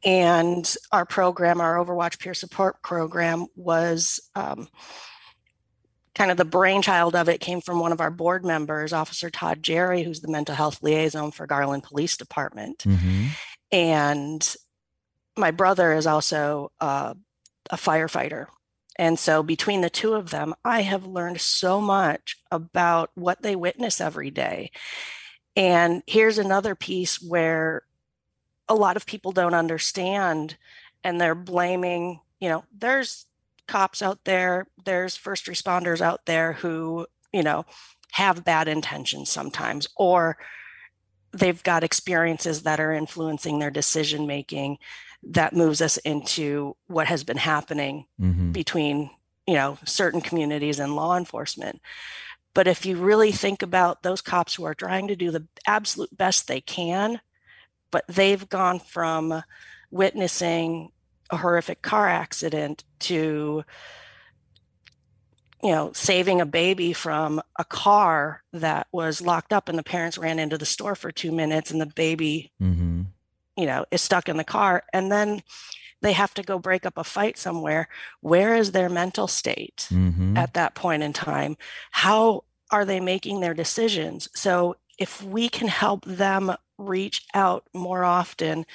[0.03, 4.67] and our program our overwatch peer support program was um,
[6.15, 9.61] kind of the brainchild of it came from one of our board members, Officer Todd
[9.61, 12.79] Jerry, who's the mental health liaison for Garland Police Department.
[12.79, 13.27] Mm-hmm.
[13.71, 14.55] And
[15.37, 17.13] my brother is also uh,
[17.69, 18.47] a firefighter.
[18.97, 23.57] And so between the two of them, I have learned so much about what they
[23.57, 24.71] witness every day.
[25.57, 27.83] And here's another piece where
[28.67, 30.57] a lot of people don't understand
[31.03, 33.25] and they're blaming, you know, there's
[33.67, 37.65] cops out there, there's first responders out there who, you know,
[38.11, 40.37] have bad intentions sometimes, or
[41.31, 44.77] they've got experiences that are influencing their decision making
[45.21, 48.51] that moves us into what has been happening mm-hmm.
[48.51, 49.09] between
[49.47, 51.81] you know certain communities and law enforcement
[52.53, 56.15] but if you really think about those cops who are trying to do the absolute
[56.15, 57.19] best they can
[57.95, 59.41] but they've gone from
[59.89, 60.91] witnessing
[61.29, 63.63] a horrific car accident to
[65.63, 70.17] you know saving a baby from a car that was locked up and the parents
[70.17, 73.03] ran into the store for two minutes and the baby mm-hmm.
[73.55, 75.41] you know is stuck in the car and then
[76.01, 77.87] they have to go break up a fight somewhere
[78.19, 80.35] where is their mental state mm-hmm.
[80.35, 81.55] at that point in time
[81.91, 88.03] how are they making their decisions so if we can help them reach out more
[88.03, 88.65] often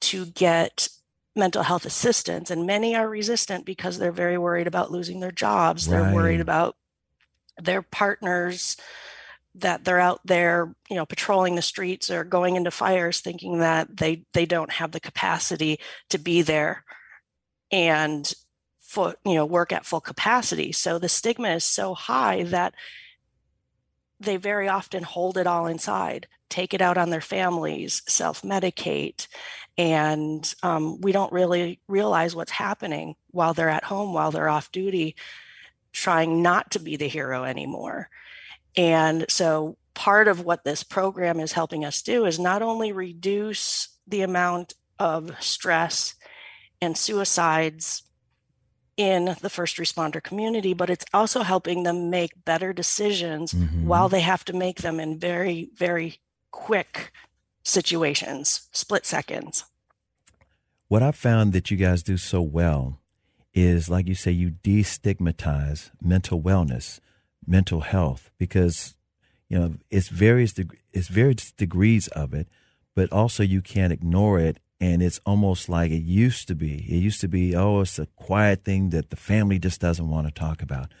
[0.00, 0.88] to get
[1.36, 5.88] mental health assistance and many are resistant because they're very worried about losing their jobs
[5.88, 6.02] right.
[6.02, 6.76] they're worried about
[7.62, 8.76] their partners
[9.54, 13.96] that they're out there you know patrolling the streets or going into fires thinking that
[13.96, 15.78] they they don't have the capacity
[16.08, 16.84] to be there
[17.70, 18.32] and
[18.80, 22.74] for you know work at full capacity so the stigma is so high that
[24.20, 29.26] they very often hold it all inside take it out on their families self-medicate
[29.78, 34.72] and um, we don't really realize what's happening while they're at home while they're off
[34.72, 35.16] duty
[35.92, 38.08] trying not to be the hero anymore.
[38.76, 43.88] And so part of what this program is helping us do is not only reduce
[44.06, 46.14] the amount of stress
[46.80, 48.02] and suicides
[49.00, 53.86] in the first responder community, but it's also helping them make better decisions mm-hmm.
[53.86, 56.18] while they have to make them in very, very
[56.50, 57.10] quick
[57.62, 59.64] situations, split seconds.
[60.88, 63.00] What I found that you guys do so well
[63.54, 67.00] is, like you say, you destigmatize mental wellness,
[67.46, 68.96] mental health, because
[69.48, 72.48] you know it's various deg- it's various degrees of it,
[72.94, 74.58] but also you can't ignore it.
[74.80, 76.76] And it's almost like it used to be.
[76.88, 80.26] It used to be, oh, it's a quiet thing that the family just doesn't want
[80.26, 80.92] to talk about.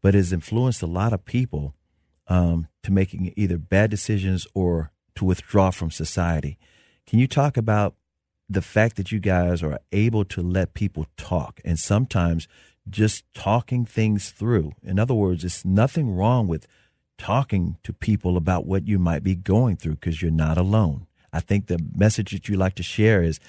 [0.00, 1.74] But it's influenced a lot of people
[2.28, 6.58] um, to making either bad decisions or to withdraw from society.
[7.06, 7.94] Can you talk about
[8.48, 12.48] the fact that you guys are able to let people talk and sometimes
[12.88, 14.72] just talking things through?
[14.82, 16.66] In other words, it's nothing wrong with
[17.18, 21.06] talking to people about what you might be going through because you're not alone.
[21.36, 23.40] I think the message that you like to share is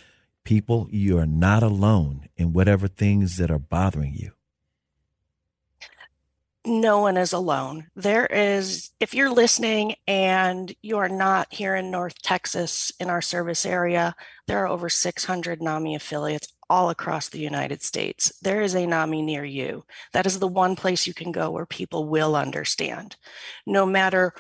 [0.44, 4.34] people, you are not alone in whatever things that are bothering you.
[6.66, 7.88] No one is alone.
[7.96, 13.22] There is, if you're listening and you are not here in North Texas in our
[13.22, 14.14] service area,
[14.48, 18.38] there are over 600 NAMI affiliates all across the United States.
[18.42, 19.86] There is a NAMI near you.
[20.12, 23.16] That is the one place you can go where people will understand.
[23.66, 24.34] No matter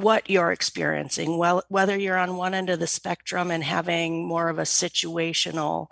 [0.00, 4.48] what you're experiencing, well, whether you're on one end of the spectrum and having more
[4.48, 5.88] of a situational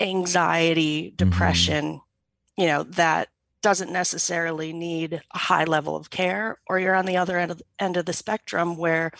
[0.00, 1.16] anxiety, mm-hmm.
[1.16, 2.60] depression, mm-hmm.
[2.60, 3.28] you know, that
[3.62, 7.62] doesn't necessarily need a high level of care, or you're on the other end of,
[7.78, 9.10] end of the spectrum where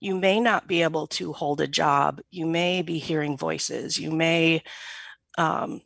[0.00, 4.10] you may not be able to hold a job, you may be hearing voices, you
[4.10, 4.62] may
[5.38, 5.80] um,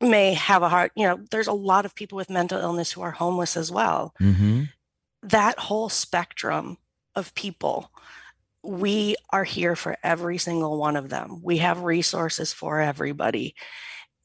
[0.00, 3.02] may have a heart, you know, there's a lot of people with mental illness who
[3.02, 4.14] are homeless as well.
[4.20, 4.64] Mm-hmm
[5.22, 6.78] that whole spectrum
[7.14, 7.90] of people
[8.62, 11.40] we are here for every single one of them.
[11.42, 13.54] We have resources for everybody.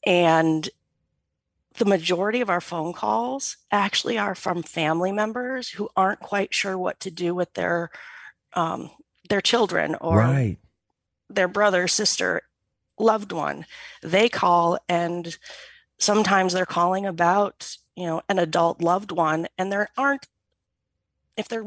[0.06, 0.68] And
[1.76, 6.78] the majority of our phone calls actually are from family members who aren't quite sure
[6.78, 7.90] what to do with their
[8.54, 8.90] um,
[9.28, 10.56] their children or right.
[11.28, 12.42] their brother, sister,
[12.98, 13.66] loved one.
[14.02, 15.36] They call and
[15.98, 20.26] sometimes they're calling about, you know, an adult loved one and there aren't
[21.38, 21.64] if they're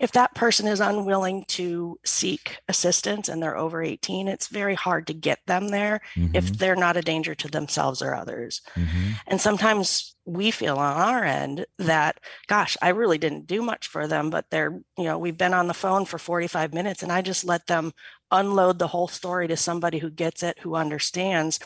[0.00, 5.06] if that person is unwilling to seek assistance and they're over 18 it's very hard
[5.06, 6.34] to get them there mm-hmm.
[6.34, 9.12] if they're not a danger to themselves or others mm-hmm.
[9.28, 12.18] and sometimes we feel on our end that
[12.48, 15.68] gosh i really didn't do much for them but they're you know we've been on
[15.68, 17.92] the phone for 45 minutes and i just let them
[18.30, 21.60] unload the whole story to somebody who gets it who understands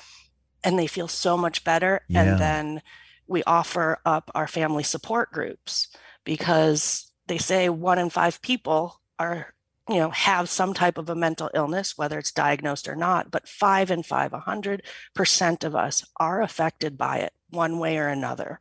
[0.62, 2.22] and they feel so much better yeah.
[2.22, 2.82] and then
[3.26, 5.88] we offer up our family support groups
[6.24, 9.54] because they say one in five people are
[9.88, 13.48] you know have some type of a mental illness whether it's diagnosed or not but
[13.48, 18.58] five in five 100% of us are affected by it one way or another.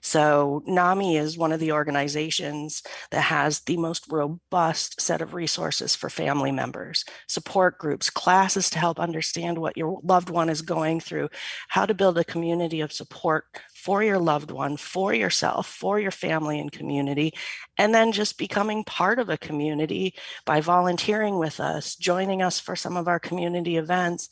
[0.00, 5.96] So NAMI is one of the organizations that has the most robust set of resources
[5.96, 11.00] for family members, support groups, classes to help understand what your loved one is going
[11.00, 11.30] through,
[11.68, 13.46] how to build a community of support
[13.82, 17.34] for your loved one, for yourself, for your family and community,
[17.76, 20.14] and then just becoming part of a community
[20.46, 24.28] by volunteering with us, joining us for some of our community events,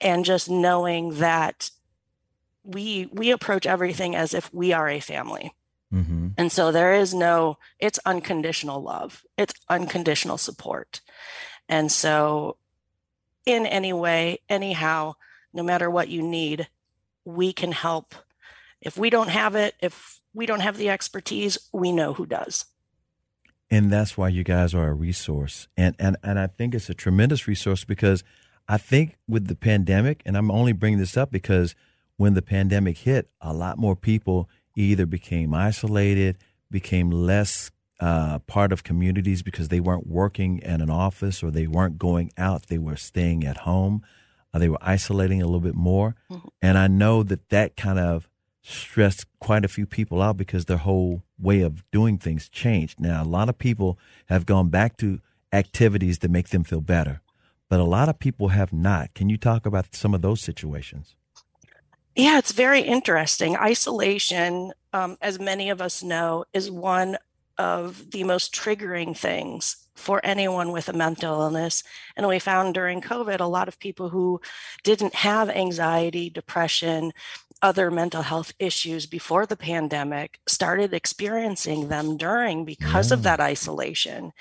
[0.00, 1.70] and just knowing that
[2.64, 5.52] we we approach everything as if we are a family
[5.92, 6.28] mm-hmm.
[6.38, 11.02] and so there is no it's unconditional love it's unconditional support
[11.68, 12.56] and so
[13.44, 15.14] in any way anyhow
[15.52, 16.66] no matter what you need
[17.24, 18.14] we can help
[18.80, 22.64] if we don't have it if we don't have the expertise we know who does
[23.70, 26.94] and that's why you guys are a resource and and and i think it's a
[26.94, 28.24] tremendous resource because
[28.68, 31.74] i think with the pandemic and i'm only bringing this up because
[32.18, 36.36] when the pandemic hit, a lot more people either became isolated,
[36.70, 37.70] became less
[38.00, 42.30] uh, part of communities because they weren't working in an office or they weren't going
[42.36, 42.66] out.
[42.66, 44.02] They were staying at home.
[44.52, 46.16] Uh, they were isolating a little bit more.
[46.30, 46.48] Mm-hmm.
[46.60, 48.28] And I know that that kind of
[48.68, 53.00] stressed quite a few people out because their whole way of doing things changed.
[53.00, 55.20] Now, a lot of people have gone back to
[55.52, 57.20] activities that make them feel better,
[57.68, 59.14] but a lot of people have not.
[59.14, 61.14] Can you talk about some of those situations?
[62.14, 63.56] Yeah, it's very interesting.
[63.56, 67.16] Isolation, um, as many of us know, is one
[67.56, 71.82] of the most triggering things for anyone with a mental illness.
[72.16, 74.40] And we found during COVID, a lot of people who
[74.84, 77.12] didn't have anxiety, depression,
[77.62, 83.24] other mental health issues before the pandemic started experiencing them during because of mm.
[83.24, 84.32] that isolation.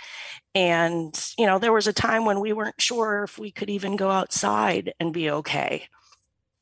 [0.54, 3.96] And, you know, there was a time when we weren't sure if we could even
[3.96, 5.88] go outside and be okay.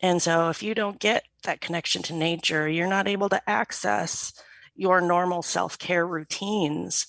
[0.02, 4.34] And so, if you don't get that connection to nature, you're not able to access
[4.76, 7.08] your normal self care routines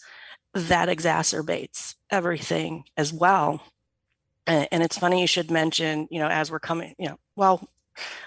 [0.55, 3.63] that exacerbates everything as well.
[4.47, 7.69] And, it's funny you should mention, you know, as we're coming, you know, well,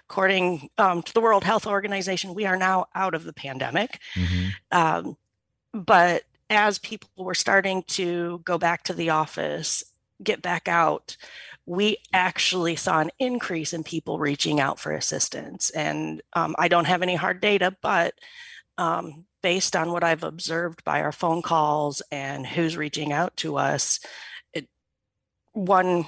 [0.09, 3.99] according um, to the World Health Organization, we are now out of the pandemic.
[4.15, 4.49] Mm-hmm.
[4.72, 5.17] Um,
[5.74, 9.84] but as people were starting to go back to the office,
[10.24, 11.15] get back out,
[11.65, 15.70] we actually saw an increase in people reaching out for assistance.
[15.70, 18.15] And um, I don't have any hard data, but
[18.80, 23.57] um, based on what I've observed by our phone calls and who's reaching out to
[23.57, 23.99] us,
[24.53, 24.67] it,
[25.53, 26.07] one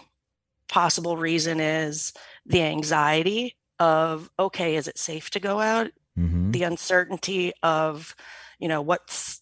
[0.72, 2.14] possible reason is
[2.46, 5.92] the anxiety of, okay, is it safe to go out?
[6.18, 6.52] Mm-hmm.
[6.52, 8.16] The uncertainty of,
[8.58, 9.42] you know, what's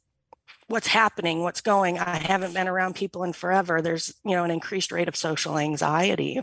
[0.67, 1.97] what's happening, what's going.
[1.97, 3.81] I haven't been around people in forever.
[3.81, 6.41] There's, you know, an increased rate of social anxiety.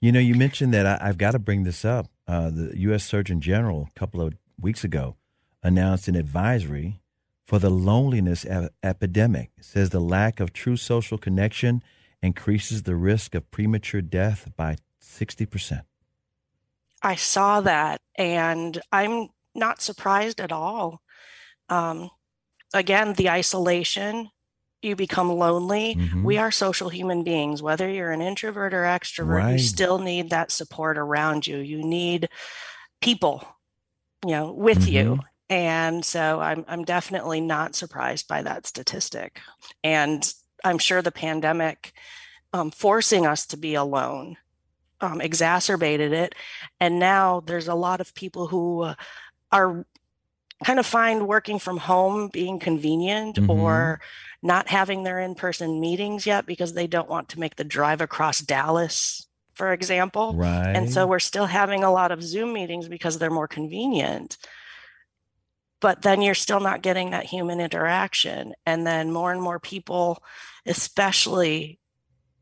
[0.00, 2.08] You know, you mentioned that I, have got to bring this up.
[2.26, 3.04] Uh, the U.S.
[3.04, 5.16] Surgeon General a couple of weeks ago
[5.62, 7.00] announced an advisory
[7.46, 8.44] for the loneliness
[8.82, 9.50] epidemic.
[9.56, 11.82] It says the lack of true social connection
[12.24, 15.82] increases the risk of premature death by 60%.
[17.02, 21.00] I saw that and I'm not surprised at all.
[21.68, 22.10] Um,
[22.72, 24.30] again, the isolation,
[24.80, 25.94] you become lonely.
[25.94, 26.24] Mm-hmm.
[26.24, 29.52] We are social human beings, whether you're an introvert or extrovert, right.
[29.52, 31.58] you still need that support around you.
[31.58, 32.28] You need
[33.00, 33.46] people,
[34.24, 34.92] you know, with mm-hmm.
[34.92, 35.20] you.
[35.50, 39.40] And so I'm I'm definitely not surprised by that statistic.
[39.82, 40.26] And
[40.64, 41.92] I'm sure the pandemic
[42.52, 44.36] um, forcing us to be alone
[45.00, 46.34] um, exacerbated it.
[46.80, 48.92] And now there's a lot of people who
[49.52, 49.86] are
[50.64, 53.50] kind of find working from home being convenient mm-hmm.
[53.50, 54.00] or
[54.42, 58.40] not having their in-person meetings yet because they don't want to make the drive across
[58.40, 63.18] Dallas for example right and so we're still having a lot of zoom meetings because
[63.18, 64.36] they're more convenient
[65.80, 70.22] but then you're still not getting that human interaction and then more and more people
[70.66, 71.78] especially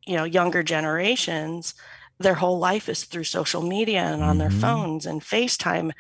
[0.07, 1.75] you know younger generations
[2.23, 4.39] their whole life is through social media and on mm-hmm.
[4.39, 5.93] their phones and FaceTime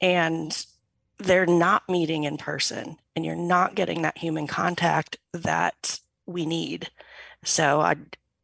[0.00, 0.66] and
[1.18, 6.90] they're not meeting in person and you're not getting that human contact that we need.
[7.44, 7.96] So I,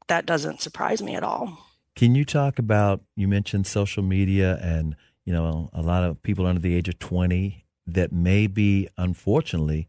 [0.09, 1.59] that doesn't surprise me at all.
[1.94, 6.46] Can you talk about you mentioned social media and you know a lot of people
[6.46, 9.88] under the age of 20 that may be unfortunately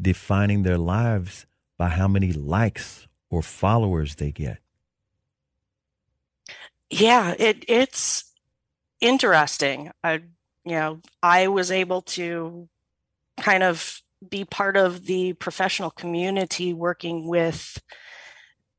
[0.00, 1.46] defining their lives
[1.78, 4.58] by how many likes or followers they get.
[6.88, 8.32] Yeah, it it's
[9.00, 9.90] interesting.
[10.02, 10.22] I
[10.64, 12.68] you know, I was able to
[13.38, 17.80] kind of be part of the professional community working with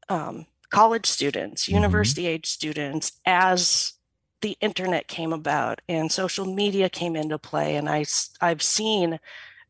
[0.10, 1.76] um, college students, mm-hmm.
[1.76, 3.94] university age students as
[4.42, 7.76] the internet came about and social media came into play.
[7.76, 8.06] And I,
[8.42, 9.20] I've seen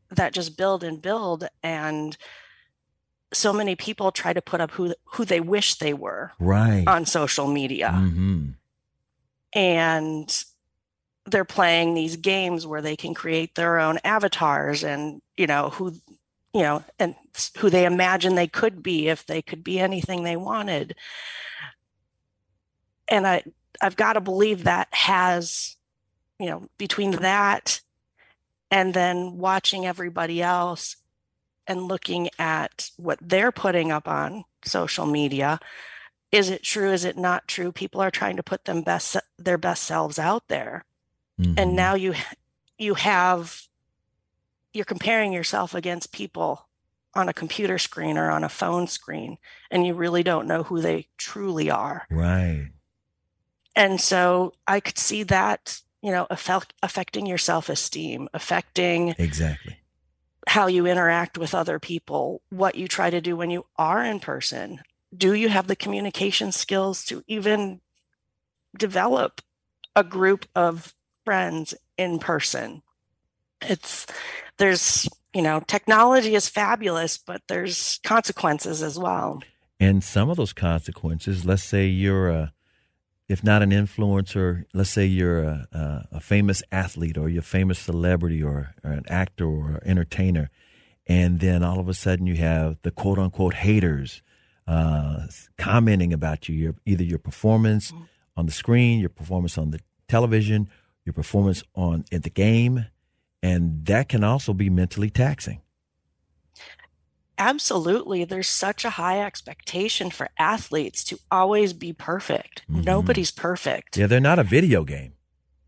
[0.10, 1.48] that just build and build.
[1.64, 2.18] And
[3.34, 6.86] so many people try to put up who, who they wish they were right.
[6.88, 7.90] on social media.
[7.94, 8.50] Mm-hmm.
[9.54, 10.44] And
[11.28, 15.94] they're playing these games where they can create their own avatars and you know who
[16.54, 17.16] you know and
[17.58, 20.96] who they imagine they could be if they could be anything they wanted
[23.08, 23.44] and i
[23.82, 25.76] i've got to believe that has
[26.40, 27.82] you know between that
[28.72, 30.96] and then watching everybody else
[31.68, 35.60] and looking at what they're putting up on social media
[36.32, 39.58] is it true is it not true people are trying to put them best their
[39.58, 40.84] best selves out there
[41.40, 41.54] Mm-hmm.
[41.58, 42.14] And now you
[42.78, 43.64] you have
[44.74, 46.68] you're comparing yourself against people
[47.14, 49.38] on a computer screen or on a phone screen
[49.72, 52.06] and you really don't know who they truly are.
[52.12, 52.70] Right.
[53.76, 59.78] And so I could see that, you know, affect, affecting your self-esteem, affecting Exactly
[60.48, 64.20] how you interact with other people, what you try to do when you are in
[64.20, 64.80] person.
[65.16, 67.82] Do you have the communication skills to even
[68.78, 69.42] develop
[69.96, 70.96] a group of
[71.26, 72.82] friends in person.
[73.62, 74.06] It's
[74.58, 79.42] there's you know technology is fabulous, but there's consequences as well.
[79.80, 82.54] And some of those consequences, let's say you're a
[83.28, 87.78] if not an influencer, let's say you're a, a, famous athlete or you're a famous
[87.78, 90.50] celebrity or, or an actor or entertainer,
[91.06, 94.22] and then all of a sudden you have the quote unquote haters
[94.66, 97.94] uh, commenting about you, your, either your performance
[98.36, 100.70] on the screen, your performance on the television,
[101.06, 102.86] your performance on in the game,
[103.44, 105.62] and that can also be mentally taxing.
[107.38, 108.24] Absolutely.
[108.24, 112.64] There's such a high expectation for athletes to always be perfect.
[112.70, 112.82] Mm-hmm.
[112.82, 113.98] Nobody's perfect.
[113.98, 115.14] Yeah, they're not a video game.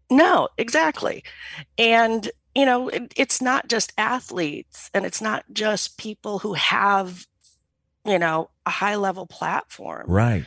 [0.09, 1.23] No, exactly.
[1.77, 7.27] And, you know, it, it's not just athletes and it's not just people who have
[8.05, 10.05] you know, a high level platform.
[10.07, 10.45] Right.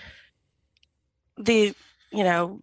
[1.38, 1.74] The,
[2.10, 2.60] you know,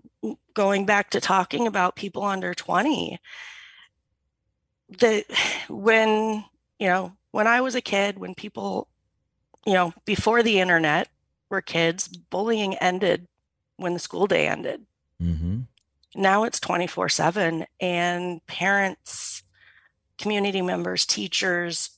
[0.53, 3.19] going back to talking about people under 20,
[4.89, 5.23] the
[5.69, 6.43] when,
[6.79, 8.87] you know, when I was a kid, when people,
[9.65, 11.09] you know, before the internet
[11.49, 13.27] were kids, bullying ended
[13.77, 14.85] when the school day ended.
[15.21, 15.61] Mm-hmm.
[16.15, 19.43] Now it's 24 7, and parents,
[20.17, 21.91] community members, teachers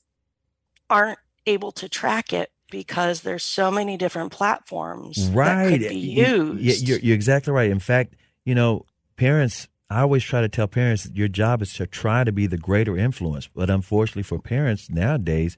[0.90, 5.64] aren't able to track it because there's so many different platforms right.
[5.64, 6.86] that could be used.
[6.86, 7.70] You're, you're exactly right.
[7.70, 8.14] In fact,
[8.44, 12.24] you know, parents, I always try to tell parents that your job is to try
[12.24, 13.48] to be the greater influence.
[13.48, 15.56] But unfortunately for parents nowadays,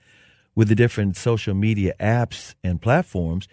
[0.55, 3.49] with the different social media apps and platforms,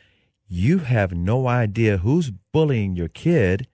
[0.47, 3.67] you have no idea who's bullying your kid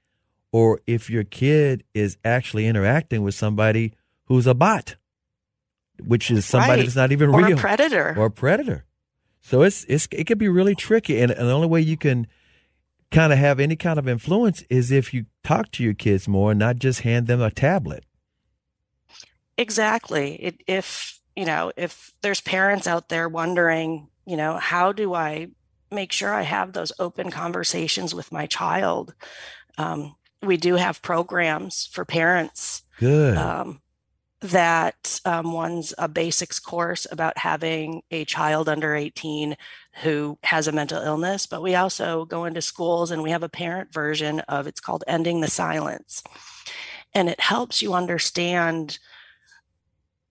[0.51, 3.93] or if your kid is actually interacting with somebody
[4.25, 4.95] who's a bot,
[6.05, 6.83] which is somebody Right.
[6.85, 8.15] that's not even or real a predator.
[8.17, 8.83] or a predator.
[9.41, 12.27] So it's it's it could be really tricky, and, and the only way you can
[13.11, 16.51] kind of have any kind of influence is if you talk to your kids more,
[16.51, 18.03] and not just hand them a tablet.
[19.57, 20.35] Exactly.
[20.35, 25.47] It, if, you know, if there's parents out there wondering, you know, how do I
[25.91, 29.15] make sure I have those open conversations with my child?
[29.77, 33.37] Um, we do have programs for parents Good.
[33.37, 33.81] um,
[34.41, 39.57] that um, one's a basics course about having a child under 18
[40.01, 43.49] who has a mental illness, but we also go into schools and we have a
[43.49, 46.23] parent version of it's called Ending the Silence.
[47.13, 48.99] And it helps you understand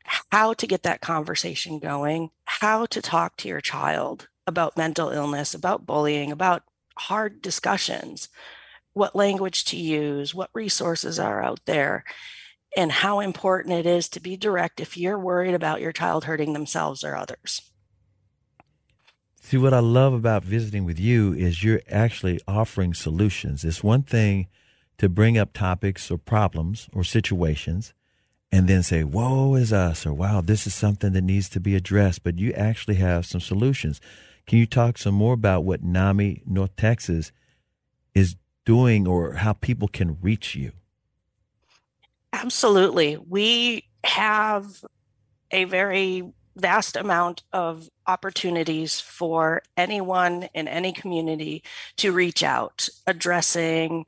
[0.05, 5.53] how to get that conversation going, how to talk to your child about mental illness,
[5.53, 6.63] about bullying, about
[6.97, 8.29] hard discussions,
[8.93, 12.05] what language to use, what resources are out there
[12.77, 16.53] and how important it is to be direct if you're worried about your child hurting
[16.53, 17.63] themselves or others.
[19.47, 23.65] See, what I love about visiting with you is you're actually offering solutions.
[23.65, 24.49] It's one thing
[24.99, 27.95] to bring up topics or problems or situations
[28.51, 31.77] and then say, woe is us, or wow, this is something that needs to be
[31.77, 34.01] addressed, but you actually have some solutions.
[34.49, 37.31] Can you talk some more about what NAMI North Texas
[38.17, 38.35] is
[38.65, 40.73] doing or how people can reach you?
[42.33, 43.17] Absolutely.
[43.17, 44.85] We have
[45.53, 46.25] a very
[46.57, 51.63] vast amount of opportunities for anyone in any community
[51.97, 54.07] to reach out, addressing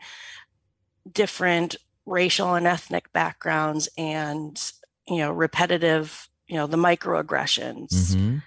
[1.10, 1.76] different
[2.06, 4.72] racial and ethnic backgrounds and,
[5.06, 7.88] you know, repetitive, you know, the microaggressions.
[7.88, 8.38] Mm-hmm.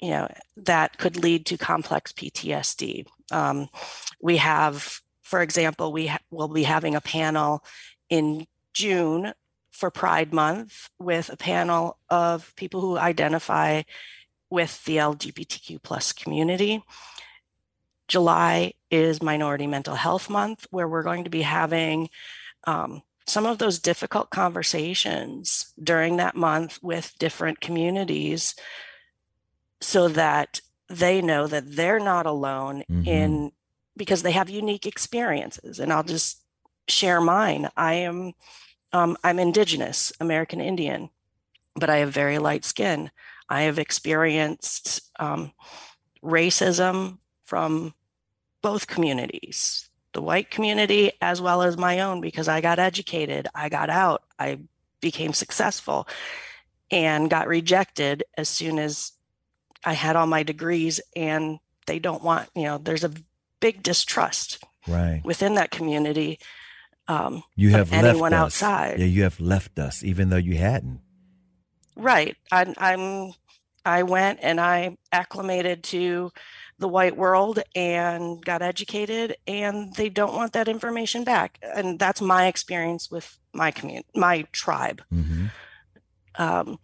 [0.00, 3.06] you know that could lead to complex PTSD.
[3.30, 3.68] Um,
[4.20, 7.64] we have, for example, we ha- will be having a panel
[8.10, 9.32] in June
[9.74, 13.82] for Pride Month with a panel of people who identify
[14.48, 16.82] with the LGBTQ plus community.
[18.06, 22.08] July is Minority Mental Health Month, where we're going to be having
[22.66, 28.54] um, some of those difficult conversations during that month with different communities
[29.80, 33.06] so that they know that they're not alone Mhm.
[33.06, 33.52] in
[33.96, 36.42] because they have unique experiences and i'll just
[36.88, 38.32] share mine i am
[38.94, 41.10] um, i'm indigenous american indian
[41.76, 43.10] but i have very light skin
[43.48, 45.52] i have experienced um,
[46.22, 47.92] racism from
[48.62, 53.68] both communities the white community as well as my own because i got educated i
[53.68, 54.58] got out i
[55.02, 56.08] became successful
[56.90, 59.12] and got rejected as soon as
[59.84, 63.12] I had all my degrees and they don't want, you know, there's a
[63.60, 65.22] big distrust Right.
[65.24, 66.38] within that community.
[67.08, 68.40] Um, You have left anyone us.
[68.62, 68.98] outside.
[68.98, 71.00] Yeah, you have left us, even though you hadn't.
[71.96, 72.36] right.
[72.50, 73.32] I, I'm,
[73.84, 76.32] I went and I acclimated to
[76.78, 81.58] the white world and got educated and they don't want that information back.
[81.62, 85.02] And that's my experience with my community, my tribe.
[85.12, 85.46] Mm-hmm.
[86.36, 86.78] Um,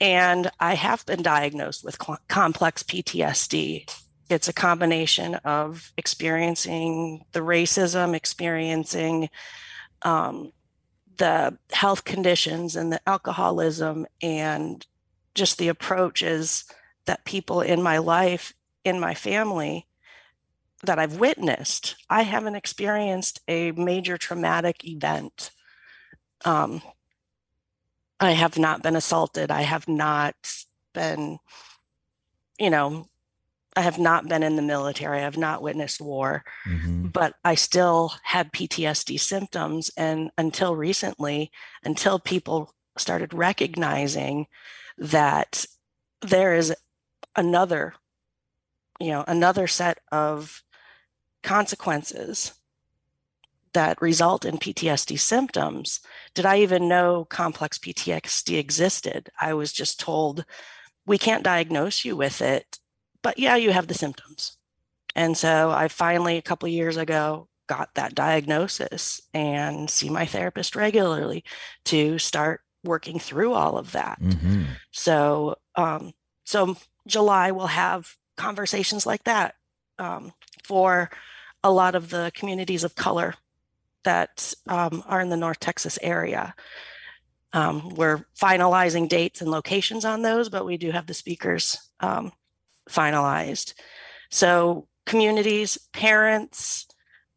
[0.00, 3.90] and I have been diagnosed with cl- complex PTSD.
[4.28, 9.28] It's a combination of experiencing the racism, experiencing
[10.02, 10.52] um,
[11.16, 14.86] the health conditions and the alcoholism, and
[15.34, 16.64] just the approaches
[17.06, 18.54] that people in my life,
[18.84, 19.86] in my family,
[20.84, 21.96] that I've witnessed.
[22.08, 25.50] I haven't experienced a major traumatic event.
[26.44, 26.82] Um,
[28.20, 29.50] I have not been assaulted.
[29.50, 30.34] I have not
[30.92, 31.38] been,
[32.58, 33.06] you know,
[33.76, 35.18] I have not been in the military.
[35.18, 37.08] I have not witnessed war, Mm-hmm.
[37.08, 39.90] but I still had PTSD symptoms.
[39.96, 41.50] And until recently,
[41.84, 44.46] until people started recognizing
[44.98, 45.64] that
[46.20, 46.74] there is
[47.36, 47.94] another
[49.00, 50.62] you know, another set of
[51.42, 52.54] consequences
[53.72, 55.98] that result in PTSD symptoms,
[56.32, 59.30] did I even know complex PTSD existed?
[59.40, 60.44] I was just told,
[61.06, 62.78] we can't diagnose you with it,
[63.24, 64.56] but yeah, you have the symptoms.
[65.16, 70.26] And so I finally, a couple of years ago, got that diagnosis and see my
[70.26, 71.42] therapist regularly
[71.86, 74.20] to start working through all of that.
[74.20, 74.64] Mm-hmm.
[74.92, 76.12] So, um,
[76.44, 79.54] so July we'll have conversations like that
[79.98, 81.10] um, for
[81.62, 83.34] a lot of the communities of color
[84.02, 86.54] that um, are in the North Texas area.
[87.54, 92.32] Um, we're finalizing dates and locations on those, but we do have the speakers um,
[92.88, 93.74] finalized.
[94.30, 96.86] So, communities, parents,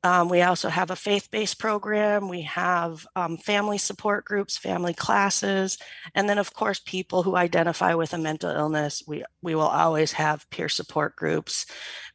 [0.04, 2.30] um, we also have a faith based program.
[2.30, 5.78] We have um, family support groups, family classes,
[6.16, 9.04] and then, of course, people who identify with a mental illness.
[9.08, 11.66] We, we will always have peer support groups.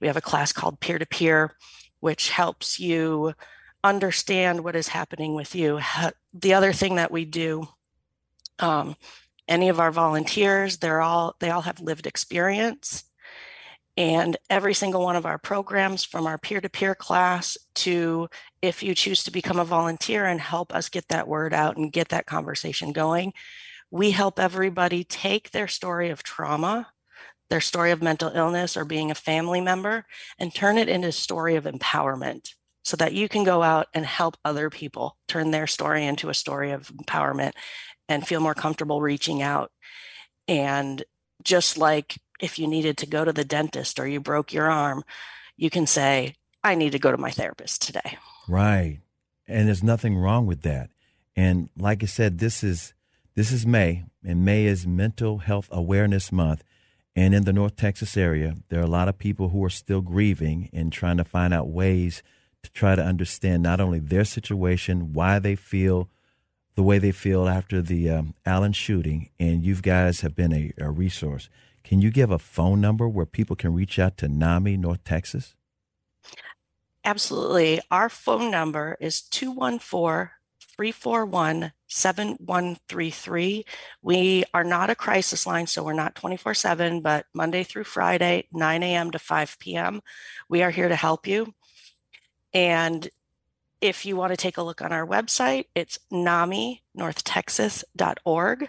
[0.01, 1.57] We have a class called Peer to Peer,
[2.01, 3.35] which helps you
[3.85, 5.81] understand what is happening with you.
[6.33, 7.67] The other thing that we do
[8.59, 8.97] um,
[9.49, 13.05] any of our volunteers they're all they all have lived experience
[13.97, 18.29] and every single one of our programs from our peer-to-peer class to
[18.63, 21.93] if you choose to become a volunteer and help us get that word out and
[21.93, 23.33] get that conversation going
[23.91, 26.89] we help everybody take their story of trauma
[27.51, 30.07] their story of mental illness or being a family member
[30.39, 34.05] and turn it into a story of empowerment so that you can go out and
[34.05, 37.53] help other people turn their story into a story of empowerment
[38.09, 39.71] and feel more comfortable reaching out.
[40.49, 41.05] And
[41.45, 45.05] just like if you needed to go to the dentist or you broke your arm,
[45.57, 48.19] you can say, I need to go to my therapist today.
[48.47, 49.01] Right.
[49.49, 50.91] And there's nothing wrong with that.
[51.35, 52.93] And like I said, this is
[53.35, 56.63] this is May, and May is Mental Health Awareness Month.
[57.17, 60.03] And in the North Texas area, there are a lot of people who are still
[60.03, 62.23] grieving and trying to find out ways
[62.63, 66.11] to try to understand not only their situation, why they feel
[66.75, 70.73] the way they feel after the um, Allen shooting, and you guys have been a,
[70.79, 71.51] a, resource.
[71.85, 75.55] Can you give a phone number where people can reach out to NAMI North Texas?
[77.05, 77.81] Absolutely.
[77.91, 80.31] Our phone number is 214
[80.77, 83.65] 341 7133.
[84.01, 88.49] We are not a crisis line, so we're not 24 7, but Monday through Friday,
[88.53, 89.11] 9 a.m.
[89.11, 90.01] to 5 p.m.
[90.49, 91.53] We are here to help you.
[92.55, 93.11] And
[93.81, 98.69] if you want to take a look on our website, it's naminorthtexas.org.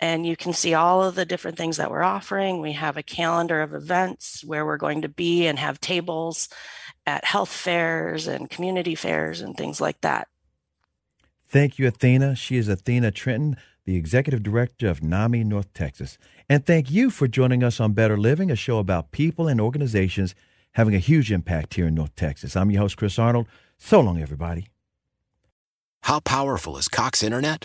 [0.00, 2.60] And you can see all of the different things that we're offering.
[2.60, 6.48] We have a calendar of events where we're going to be and have tables
[7.06, 10.28] at health fairs and community fairs and things like that.
[11.46, 12.34] Thank you, Athena.
[12.34, 16.18] She is Athena Trentin, the executive director of NAMI North Texas.
[16.48, 20.34] And thank you for joining us on Better Living, a show about people and organizations
[20.72, 22.56] having a huge impact here in North Texas.
[22.56, 23.46] I'm your host, Chris Arnold.
[23.78, 24.68] So long, everybody.
[26.02, 27.64] How powerful is Cox Internet?